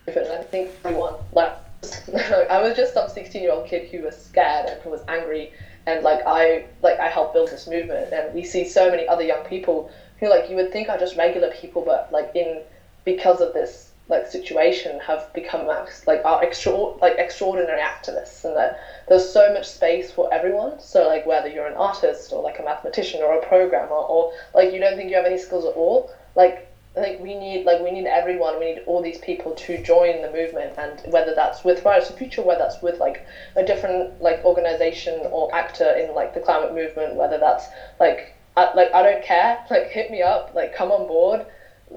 [0.08, 1.54] I think everyone like
[2.50, 5.52] I was just some 16 year old kid who was scared and who was angry
[5.86, 9.24] and like I like I helped build this movement, and we see so many other
[9.24, 12.62] young people who like you would think are just regular people, but like in
[13.06, 18.78] because of this like situation have become like are extra like extraordinary activists, and that
[19.08, 20.80] there's so much space for everyone.
[20.80, 24.72] So like whether you're an artist or like a mathematician or a programmer or like
[24.72, 27.92] you don't think you have any skills at all, like like we need like we
[27.92, 31.82] need everyone we need all these people to join the movement and whether that's with
[31.82, 33.26] Fridays for Future whether that's with like
[33.56, 37.66] a different like organization or actor in like the climate movement whether that's
[38.00, 41.46] like I, like I don't care like hit me up like come on board.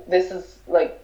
[0.08, 0.98] This is like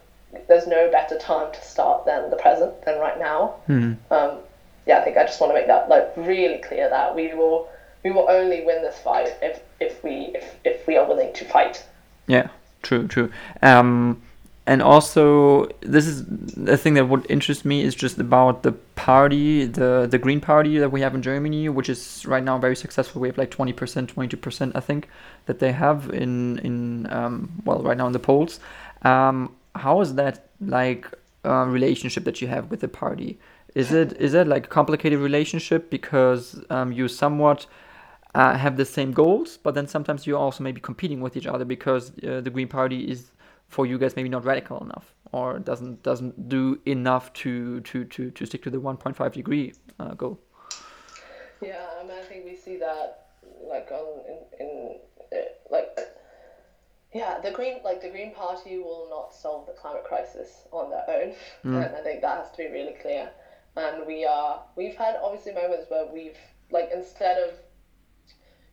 [0.48, 3.56] there's no better time to start than the present than right now.
[3.68, 3.98] Mm.
[4.10, 4.38] um,
[4.86, 7.68] yeah I think I just want to make that like really clear that we will
[8.02, 11.44] we will only win this fight if if we if, if we are willing to
[11.44, 11.84] fight.
[12.26, 12.48] Yeah
[12.82, 13.30] true, true.
[13.62, 14.20] Um,
[14.64, 19.66] and also, this is the thing that would interest me is just about the party,
[19.66, 23.20] the the Green Party that we have in Germany, which is right now very successful.
[23.20, 25.08] We have like twenty percent, twenty two percent, I think,
[25.46, 28.60] that they have in in um, well right now in the polls.
[29.02, 31.08] Um, how is that like
[31.44, 33.40] uh, relationship that you have with the party?
[33.74, 37.66] Is it is it like a complicated relationship because um, you somewhat
[38.34, 41.64] uh, have the same goals, but then sometimes you're also maybe competing with each other
[41.64, 43.30] because uh, the Green Party is
[43.68, 48.30] for you guys maybe not radical enough or doesn't doesn't do enough to to to,
[48.30, 50.38] to stick to the 1.5 degree uh, goal.
[51.60, 53.28] Yeah, I mean, I think we see that
[53.68, 54.98] like on in, in
[55.32, 55.36] uh,
[55.70, 55.98] like
[57.14, 61.04] yeah, the green like the Green Party will not solve the climate crisis on their
[61.08, 61.86] own, mm.
[61.86, 63.30] and I think that has to be really clear.
[63.76, 66.36] And we are we've had obviously moments where we've
[66.70, 67.54] like instead of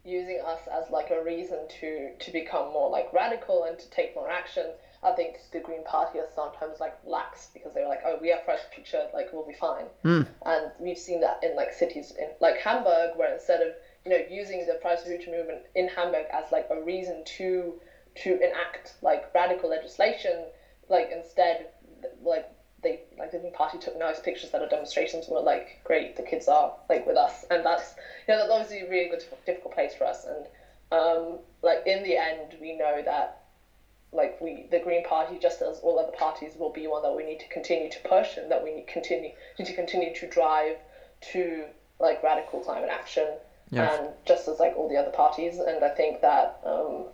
[0.06, 4.16] using us as like a reason to to become more like radical and to take
[4.16, 4.66] more action.
[5.02, 8.30] I think the Green Party is sometimes like lax because they were like, oh, we
[8.30, 9.86] have fresh future, like we'll be fine.
[10.04, 10.28] Mm.
[10.46, 13.74] And we've seen that in like cities in like Hamburg, where instead of
[14.06, 17.74] you know using the Fridays for Future movement in Hamburg as like a reason to
[18.24, 20.46] to enact like radical legislation,
[20.90, 21.68] like instead
[22.22, 22.50] like
[22.82, 26.16] they like the Green Party took nice pictures at a demonstrations and were like, great,
[26.16, 27.96] the kids are like with us, and that's
[28.28, 30.46] you know that's obviously a really good difficult place for us, and
[30.92, 33.42] um, like in the end, we know that
[34.12, 37.24] like we the Green Party, just as all other parties, will be one that we
[37.24, 40.76] need to continue to push, and that we need continue need to continue to drive
[41.34, 41.66] to
[42.00, 43.28] like radical climate action,
[43.70, 44.00] yes.
[44.00, 47.06] and just as like all the other parties, and I think that um,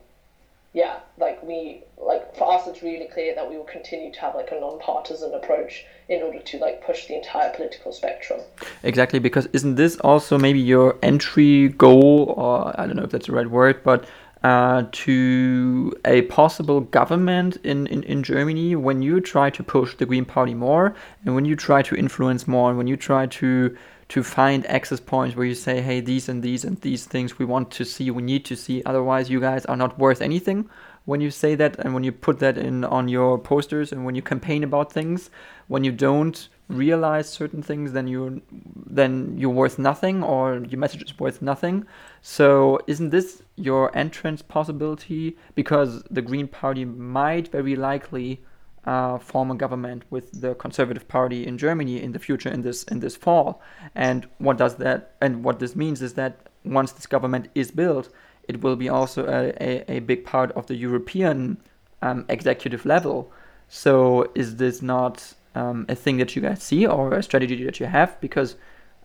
[0.75, 4.35] yeah, like we like for us, it's really clear that we will continue to have
[4.35, 8.41] like a non-partisan approach in order to like push the entire political spectrum.
[8.83, 13.27] Exactly, because isn't this also maybe your entry goal, or I don't know if that's
[13.27, 14.03] the right word, but
[14.43, 20.05] uh, to a possible government in, in, in Germany when you try to push the
[20.05, 23.75] Green Party more and when you try to influence more and when you try to
[24.07, 27.45] to find access points where you say, hey, these and these and these things we
[27.45, 28.83] want to see, we need to see.
[28.85, 30.69] Otherwise, you guys are not worth anything.
[31.05, 34.15] When you say that and when you put that in on your posters and when
[34.15, 35.29] you campaign about things,
[35.67, 38.41] when you don't realize certain things, then you
[38.87, 41.85] then you're worth nothing or your message is worth nothing.
[42.21, 45.37] So isn't this your entrance possibility?
[45.53, 48.41] Because the Green Party might very likely
[48.85, 52.83] uh, form a government with the Conservative Party in Germany in the future in this
[52.83, 53.61] in this fall.
[53.95, 58.09] And what does that and what this means is that once this government is built,
[58.47, 61.57] it will be also a, a, a big part of the European
[62.01, 63.31] um, executive level.
[63.67, 67.79] So is this not um, a thing that you guys see or a strategy that
[67.79, 68.19] you have?
[68.21, 68.55] Because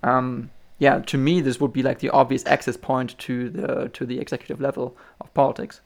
[0.03, 4.05] um, yeah, to me this would be like the obvious access point to the to
[4.05, 5.81] the executive level of politics.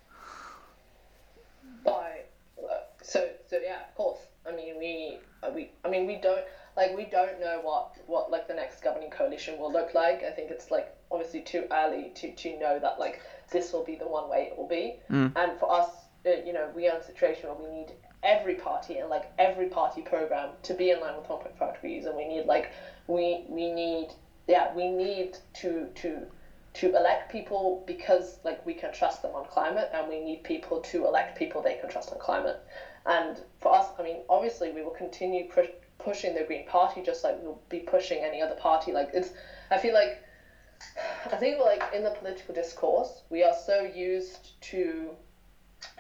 [4.78, 6.44] We uh, we we I mean we don't
[6.76, 10.22] like we don't know what what like the next governing coalition will look like.
[10.22, 13.96] I think it's like obviously too early to to know that like this will be
[13.96, 14.96] the one way it will be.
[15.11, 15.32] Mm.
[15.36, 15.88] And for us,
[16.26, 17.92] uh, you know, we are in a situation where we need
[18.22, 22.16] every party and like every party program to be in line with 1.5 degrees, and
[22.16, 22.72] we need like
[23.07, 24.09] we we need
[24.46, 26.26] yeah we need to to
[26.74, 30.80] to elect people because like we can trust them on climate and we need people
[30.80, 32.61] to elect people they can trust on climate
[33.07, 37.24] and for us, I mean, obviously, we will continue push, pushing the Green Party just
[37.24, 38.92] like we'll be pushing any other party.
[38.92, 39.30] Like it's,
[39.70, 40.22] I feel like,
[41.26, 45.11] I think like in the political discourse, we are so used to,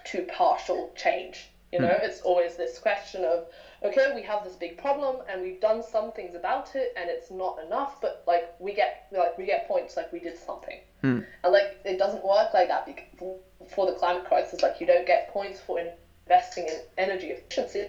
[0.06, 1.50] to partial change.
[1.72, 2.04] You know, mm.
[2.04, 3.46] it's always this question of,
[3.82, 7.30] okay, we have this big problem and we've done some things about it and it's
[7.30, 10.78] not enough, but like we get like we get points like we did something.
[11.02, 11.26] Mm.
[11.42, 12.88] And like it doesn't work like that
[13.18, 14.62] for the climate crisis.
[14.62, 15.80] Like you don't get points for
[16.26, 17.86] investing in energy efficiency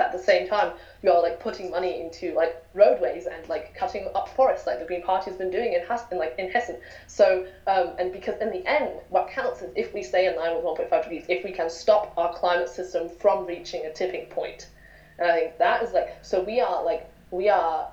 [0.00, 4.08] at the same time you are like putting money into like roadways and like cutting
[4.14, 6.76] up forests like the Green Party has been doing in Hessen, like in Hessen.
[7.06, 10.54] So um, and because in the end, what counts is if we stay in line
[10.56, 14.66] with 1.5 degrees, if we can stop our climate system from reaching a tipping point.
[15.18, 17.88] And I think that is like so we are like we are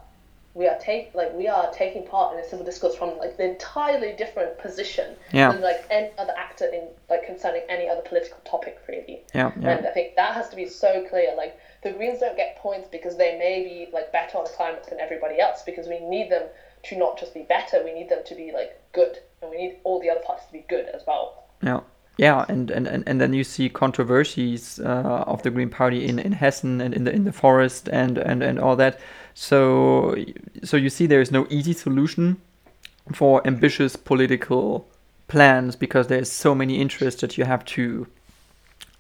[0.56, 3.52] we are take like we are taking part in a civil discourse from like an
[3.52, 5.52] entirely different position yeah.
[5.52, 9.22] than like any other actor in like concerning any other political topic really.
[9.36, 9.78] Yeah, yeah.
[9.78, 11.36] And I think that has to be so clear.
[11.36, 14.88] Like the Greens don't get points because they may be like better on the climate
[14.90, 16.48] than everybody else because we need them
[16.84, 19.20] to not just be better, we need them to be like good.
[19.42, 21.44] And we need all the other parties to be good as well.
[21.62, 21.82] Yeah.
[22.18, 26.18] Yeah, and, and, and, and then you see controversies uh, of the Green Party in,
[26.18, 29.02] in Hessen and in the in the forest and, and, and all that.
[29.36, 30.16] So
[30.64, 32.42] so you see there is no easy solution
[33.14, 34.88] for ambitious political
[35.28, 38.08] plans because there's so many interests that you have to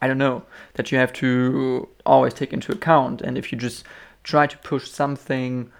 [0.01, 3.85] I don't know that you have to always take into account and if you just
[4.23, 5.71] try to push something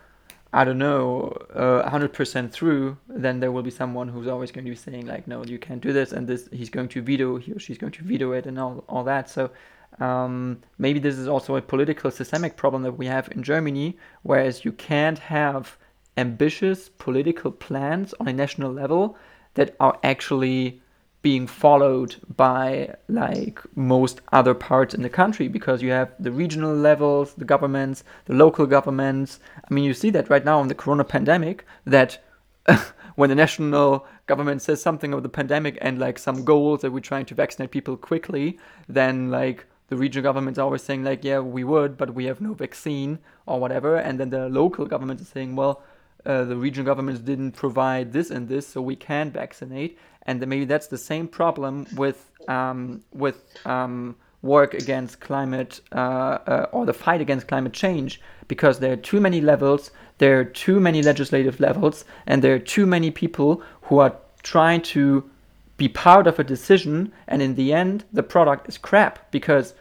[0.53, 4.71] I don't know, uh, 100% through, then there will be someone who's always going to
[4.71, 7.51] be saying like, no, you can't do this, and this he's going to veto, he
[7.51, 9.29] or she's going to veto it, and all all that.
[9.29, 9.51] So
[9.99, 14.65] um, maybe this is also a political systemic problem that we have in Germany, whereas
[14.65, 15.77] you can't have
[16.17, 19.17] ambitious political plans on a national level
[19.55, 20.81] that are actually
[21.21, 26.75] being followed by like most other parts in the country because you have the regional
[26.75, 29.39] levels, the governments, the local governments.
[29.67, 32.23] I mean, you see that right now in the corona pandemic that
[33.15, 36.99] when the national government says something of the pandemic and like some goals that we're
[36.99, 41.39] trying to vaccinate people quickly, then like the regional governments are always saying like, yeah,
[41.39, 45.27] we would, but we have no vaccine or whatever, and then the local government is
[45.27, 45.83] saying, well,
[46.25, 49.97] uh, the regional governments didn't provide this and this, so we can vaccinate.
[50.23, 56.37] And then maybe that's the same problem with um, with um, work against climate uh,
[56.47, 60.45] uh, or the fight against climate change, because there are too many levels, there are
[60.45, 65.29] too many legislative levels, and there are too many people who are trying to
[65.77, 69.73] be part of a decision, and in the end, the product is crap because.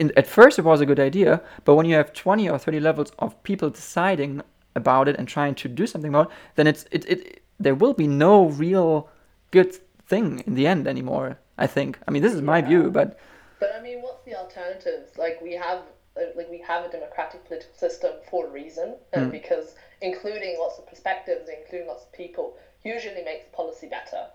[0.00, 2.80] In, at first, it was a good idea, but when you have 20 or 30
[2.80, 4.42] levels of people deciding
[4.74, 7.92] about it and trying to do something about it, then it's it, it there will
[7.94, 9.08] be no real
[9.52, 9.72] good
[10.08, 11.38] thing in the end anymore.
[11.58, 11.98] I think.
[12.08, 12.66] I mean, this is my Yeah.
[12.66, 13.18] view, but
[13.60, 15.16] But I mean, what's the alternatives?
[15.16, 15.82] Like we have,
[16.16, 20.76] uh, like we have a democratic political system for a reason, and because including lots
[20.80, 24.26] of perspectives, including lots of people, usually makes policy better.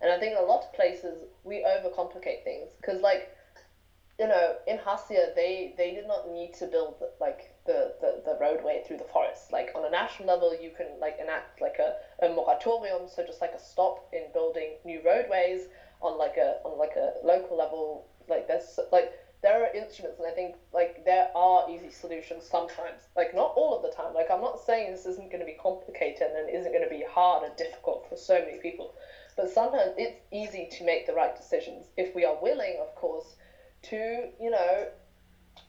[0.00, 3.34] And I think in a lot of places we overcomplicate things because, like,
[4.18, 8.36] you know, in Hessia, they they did not need to build like the, the, the
[8.40, 9.52] roadway through the forest.
[9.52, 11.94] Like on a national level, you can like enact like a,
[12.24, 15.68] a moratorium, so just like a stop in building new roadways.
[16.00, 20.28] On like a on like a local level, like there's like there are instruments, and
[20.28, 23.02] I think like there are easy solutions sometimes.
[23.16, 24.14] Like not all of the time.
[24.14, 27.04] Like I'm not saying this isn't going to be complicated and isn't going to be
[27.08, 28.94] hard and difficult for so many people,
[29.38, 33.36] but sometimes it's easy to make the right decisions if we are willing, of course,
[33.82, 34.88] to you know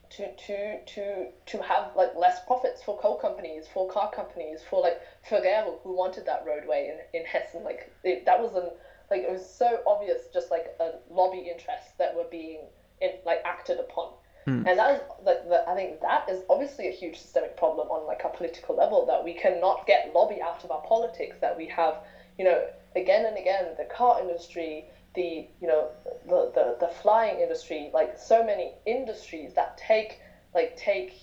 [0.09, 4.81] to to to to have like less profits for coal companies, for car companies, for
[4.81, 7.63] like Ferrero who wanted that roadway in, in Hessen.
[7.63, 8.71] Like it, that was an
[9.11, 12.61] like it was so obvious, just like a lobby interests that were being
[13.01, 14.13] in, like acted upon.
[14.45, 14.65] Hmm.
[14.65, 18.07] And that is like the, I think that is obviously a huge systemic problem on
[18.07, 21.37] like a political level that we cannot get lobby out of our politics.
[21.39, 21.97] That we have,
[22.39, 22.65] you know,
[22.95, 24.85] again and again the car industry,
[25.15, 25.89] the you know
[26.25, 30.19] the, the, the flying industry, like so many industries that take
[30.53, 31.13] like take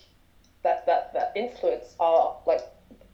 [0.63, 2.61] that that that influence our like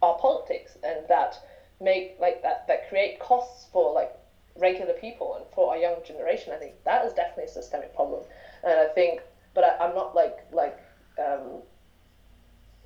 [0.03, 1.39] our politics and that
[1.81, 4.11] make like that that create costs for like
[4.57, 6.53] regular people and for our young generation.
[6.53, 8.23] I think that is definitely a systemic problem,
[8.65, 9.21] and I think,
[9.55, 10.79] but I, I'm not like like
[11.19, 11.63] um,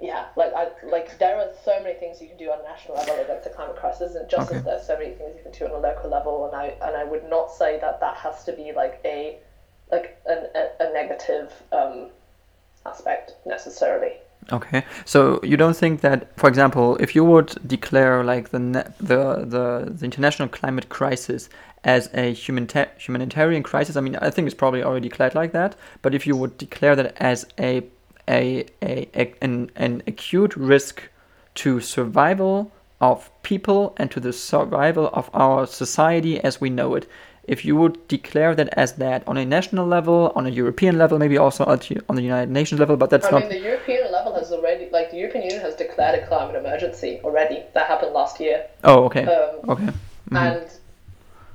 [0.01, 2.97] yeah, like I like there are so many things you can do on a national
[2.97, 4.59] level against the climate crisis, and just Okay.
[4.59, 6.97] as there's so many things you can do on a local level, and I and
[6.97, 9.39] I would not say that that has to be like a
[9.91, 12.11] like an, a, a negative um,
[12.85, 14.13] aspect necessarily.
[14.53, 18.85] Okay, so you don't think that, for example, if you would declare like the ne-
[19.01, 21.49] the, the the international climate crisis
[21.85, 25.75] as a humanita- humanitarian crisis, I mean, I think it's probably already declared like that.
[26.03, 27.83] But if you would declare that as a
[28.29, 31.03] a, a, a an, an acute risk
[31.57, 32.71] to survival
[33.01, 37.07] of people and to the survival of our society as we know it,
[37.45, 41.19] if you would declare that as that on a national level, on a European level,
[41.19, 44.35] maybe also on the United Nations level, but that's I not mean, the European level
[44.35, 47.63] has already like the European Union has declared a climate emergency already.
[47.75, 48.67] That happened last year.
[48.83, 49.25] Oh, okay.
[49.25, 49.89] Um, okay.
[50.33, 50.67] And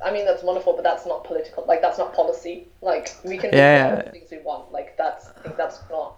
[0.03, 1.65] I mean that's wonderful, but that's not political.
[1.67, 2.67] Like that's not policy.
[2.81, 4.11] Like we can Yeah, yeah.
[4.11, 4.71] things we want.
[4.71, 6.15] Like that's I that's not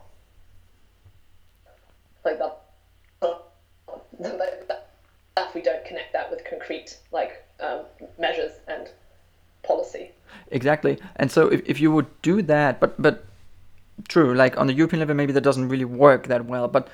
[2.25, 2.59] like that.
[3.21, 3.47] that,
[5.35, 7.81] that we don't connect that with concrete like um,
[8.19, 8.89] measures and
[9.63, 10.11] policy.
[10.51, 10.99] Exactly.
[11.17, 13.25] And so if, if you would do that, but but
[14.07, 16.67] true, like on the European level, maybe that doesn't really work that well.
[16.67, 16.87] But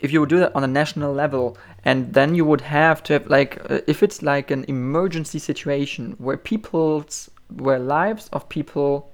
[0.00, 3.14] if you would do that on a national level, and then you would have to
[3.14, 9.12] have like uh, if it's like an emergency situation where people's where lives of people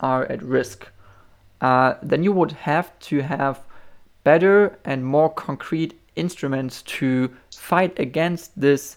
[0.00, 0.88] are at risk,
[1.60, 3.60] uh, then you would have to have
[4.26, 8.96] better and more concrete instruments to fight against this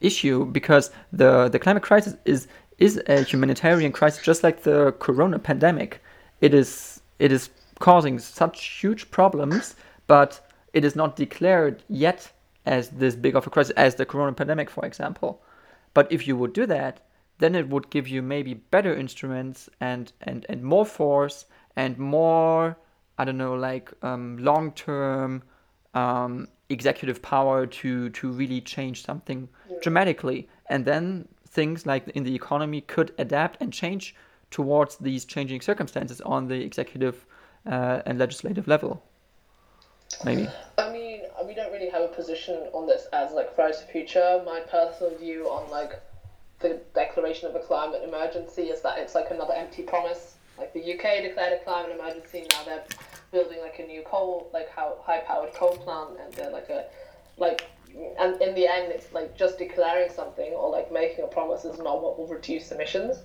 [0.00, 2.48] issue because the the climate crisis is
[2.78, 6.00] is a humanitarian crisis just like the corona pandemic.
[6.40, 7.50] It is it is
[7.80, 10.30] causing such huge problems but
[10.72, 12.32] it is not declared yet
[12.64, 15.42] as this big of a crisis as the corona pandemic for example.
[15.92, 16.94] But if you would do that
[17.40, 21.44] then it would give you maybe better instruments and and and more force
[21.76, 22.76] and more
[23.22, 25.42] i don't know like um, long term
[25.94, 29.48] um, executive power to to really change something
[29.82, 34.14] dramatically, and then things like in the economy could adapt and change
[34.50, 37.26] towards these changing circumstances on the executive
[37.66, 39.02] uh, and legislative level.
[40.24, 40.48] Maybe.
[40.76, 44.42] I mean, we don't really have a position on this as like Fridays for Future.
[44.44, 46.00] My personal view on like
[46.60, 50.34] the declaration of a climate emergency is that it's like another empty promise.
[50.58, 52.84] Like the UK declared a climate emergency, now they're
[53.32, 56.86] building like a new coal, like how high-powered coal plant, and they're like a
[57.38, 57.66] like
[58.18, 61.78] and in the end, it's like just declaring something or like making a promise is
[61.78, 63.18] not what will reduce emissions.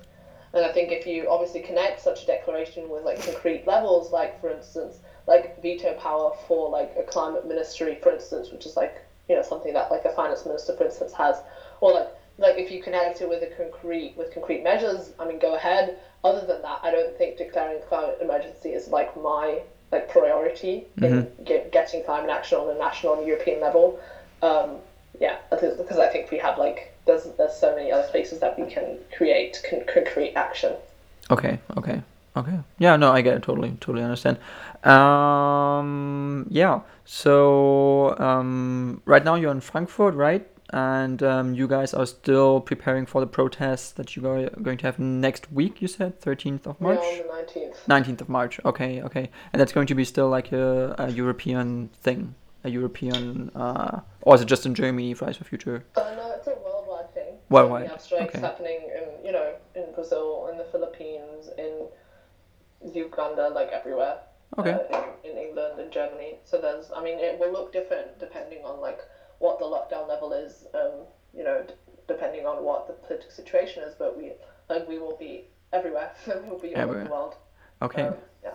[0.54, 4.40] And I think if you obviously connect such a declaration with like concrete levels, like
[4.42, 9.04] for instance, like veto power for like a climate ministry, for instance, which is like
[9.30, 11.38] you know something that like a finance minister, for instance, has,
[11.82, 15.40] or like like if you connect it with a concrete with concrete measures, I mean,
[15.40, 15.98] go ahead.
[16.24, 21.28] Other than that, I don't think declaring climate emergency is like my like priority in
[21.46, 24.00] get, getting climate action on a national and European level.
[24.42, 24.78] Um,
[25.20, 28.70] yeah, because I think we have like there's there's so many other places that we
[28.70, 30.74] can create con- concrete action.
[31.32, 32.02] Okay, okay,
[32.36, 32.60] okay.
[32.78, 33.44] Yeah, no, I get it.
[33.44, 34.38] Totally, totally understand.
[34.84, 36.82] Um, yeah.
[37.06, 40.46] So um, right now you're in Frankfurt, right?
[40.72, 44.86] And um, you guys are still preparing for the protests that you are going to
[44.88, 45.82] have next week.
[45.82, 47.00] You said 13th of March.
[47.02, 47.78] Yeah, on the nineteenth.
[47.88, 48.60] 19th of March.
[48.66, 49.30] Okay, okay.
[49.54, 54.36] And that's going to be still like a, a European thing, a European, uh, or
[54.36, 55.86] is it just in Germany, Fridays for Future?
[55.96, 57.36] Uh, no, it's a worldwide thing.
[57.50, 58.46] Worldwide, We have strikes okay.
[58.46, 61.88] happening in you know in Brazil, in the Philippines, in
[62.94, 64.18] Uganda, like everywhere.
[64.58, 64.72] Okay.
[64.72, 66.40] Uh, in, in England and Germany.
[66.46, 69.00] So there's, I mean, it will look different depending on like
[69.40, 70.66] what the lockdown level is.
[70.74, 71.74] Um, you know, d-
[72.08, 73.94] depending on what the political situation is.
[73.96, 74.32] But we
[74.70, 76.12] like we will be everywhere.
[76.28, 77.36] we'll be all over the world.
[77.82, 78.04] Okay.
[78.04, 78.52] Um, yeah.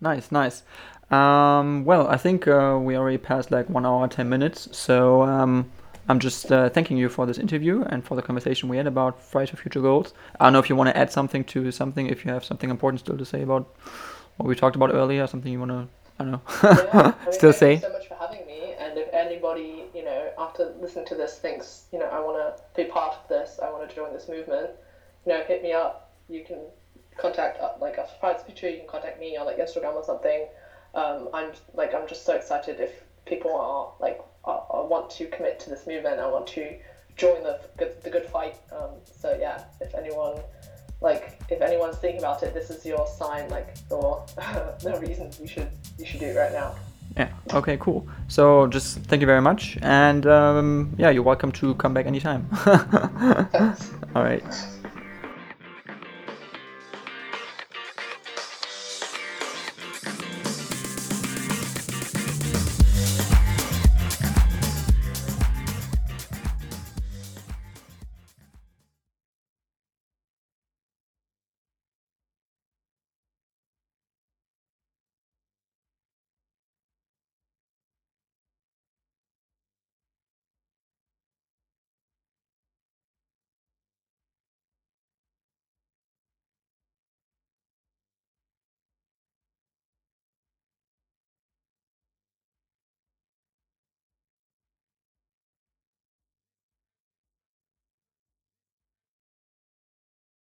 [0.00, 0.62] Nice, nice.
[1.10, 4.68] Um, well, I think uh, we already passed like one hour, 10 minutes.
[4.76, 5.70] So um,
[6.08, 9.22] I'm just uh, thanking you for this interview and for the conversation we had about
[9.22, 10.12] Fridays for Future Goals.
[10.40, 12.70] I don't know if you want to add something to something, if you have something
[12.70, 13.72] important still to say about
[14.36, 17.32] what we talked about earlier, something you want to, I don't know, Yeah, I mean,
[17.32, 17.74] still thank say.
[17.74, 18.45] you so much for having me.
[18.96, 22.62] And if anybody, you know, after listening to this thinks, you know, I want to
[22.74, 24.70] be part of this, I want to join this movement,
[25.26, 26.14] you know, hit me up.
[26.30, 26.60] You can
[27.18, 28.70] contact uh, like Fridays for Future.
[28.70, 30.46] You can contact me on like Instagram or something.
[30.94, 35.70] Um, I'm like I'm just so excited if people are like want to commit to
[35.70, 36.18] this movement.
[36.18, 36.78] I want to
[37.16, 38.56] join the good the good fight.
[38.72, 40.40] Um, so yeah, if anyone
[41.02, 44.24] like if anyone's thinking about it, this is your sign, like or
[44.80, 45.68] the reason you should
[45.98, 46.74] you should do it right now.
[47.16, 47.30] Yeah.
[47.52, 47.76] Okay.
[47.78, 48.06] Cool.
[48.28, 52.46] So just thank you very much, and um, yeah, you're welcome to come back anytime.
[54.14, 54.44] All right.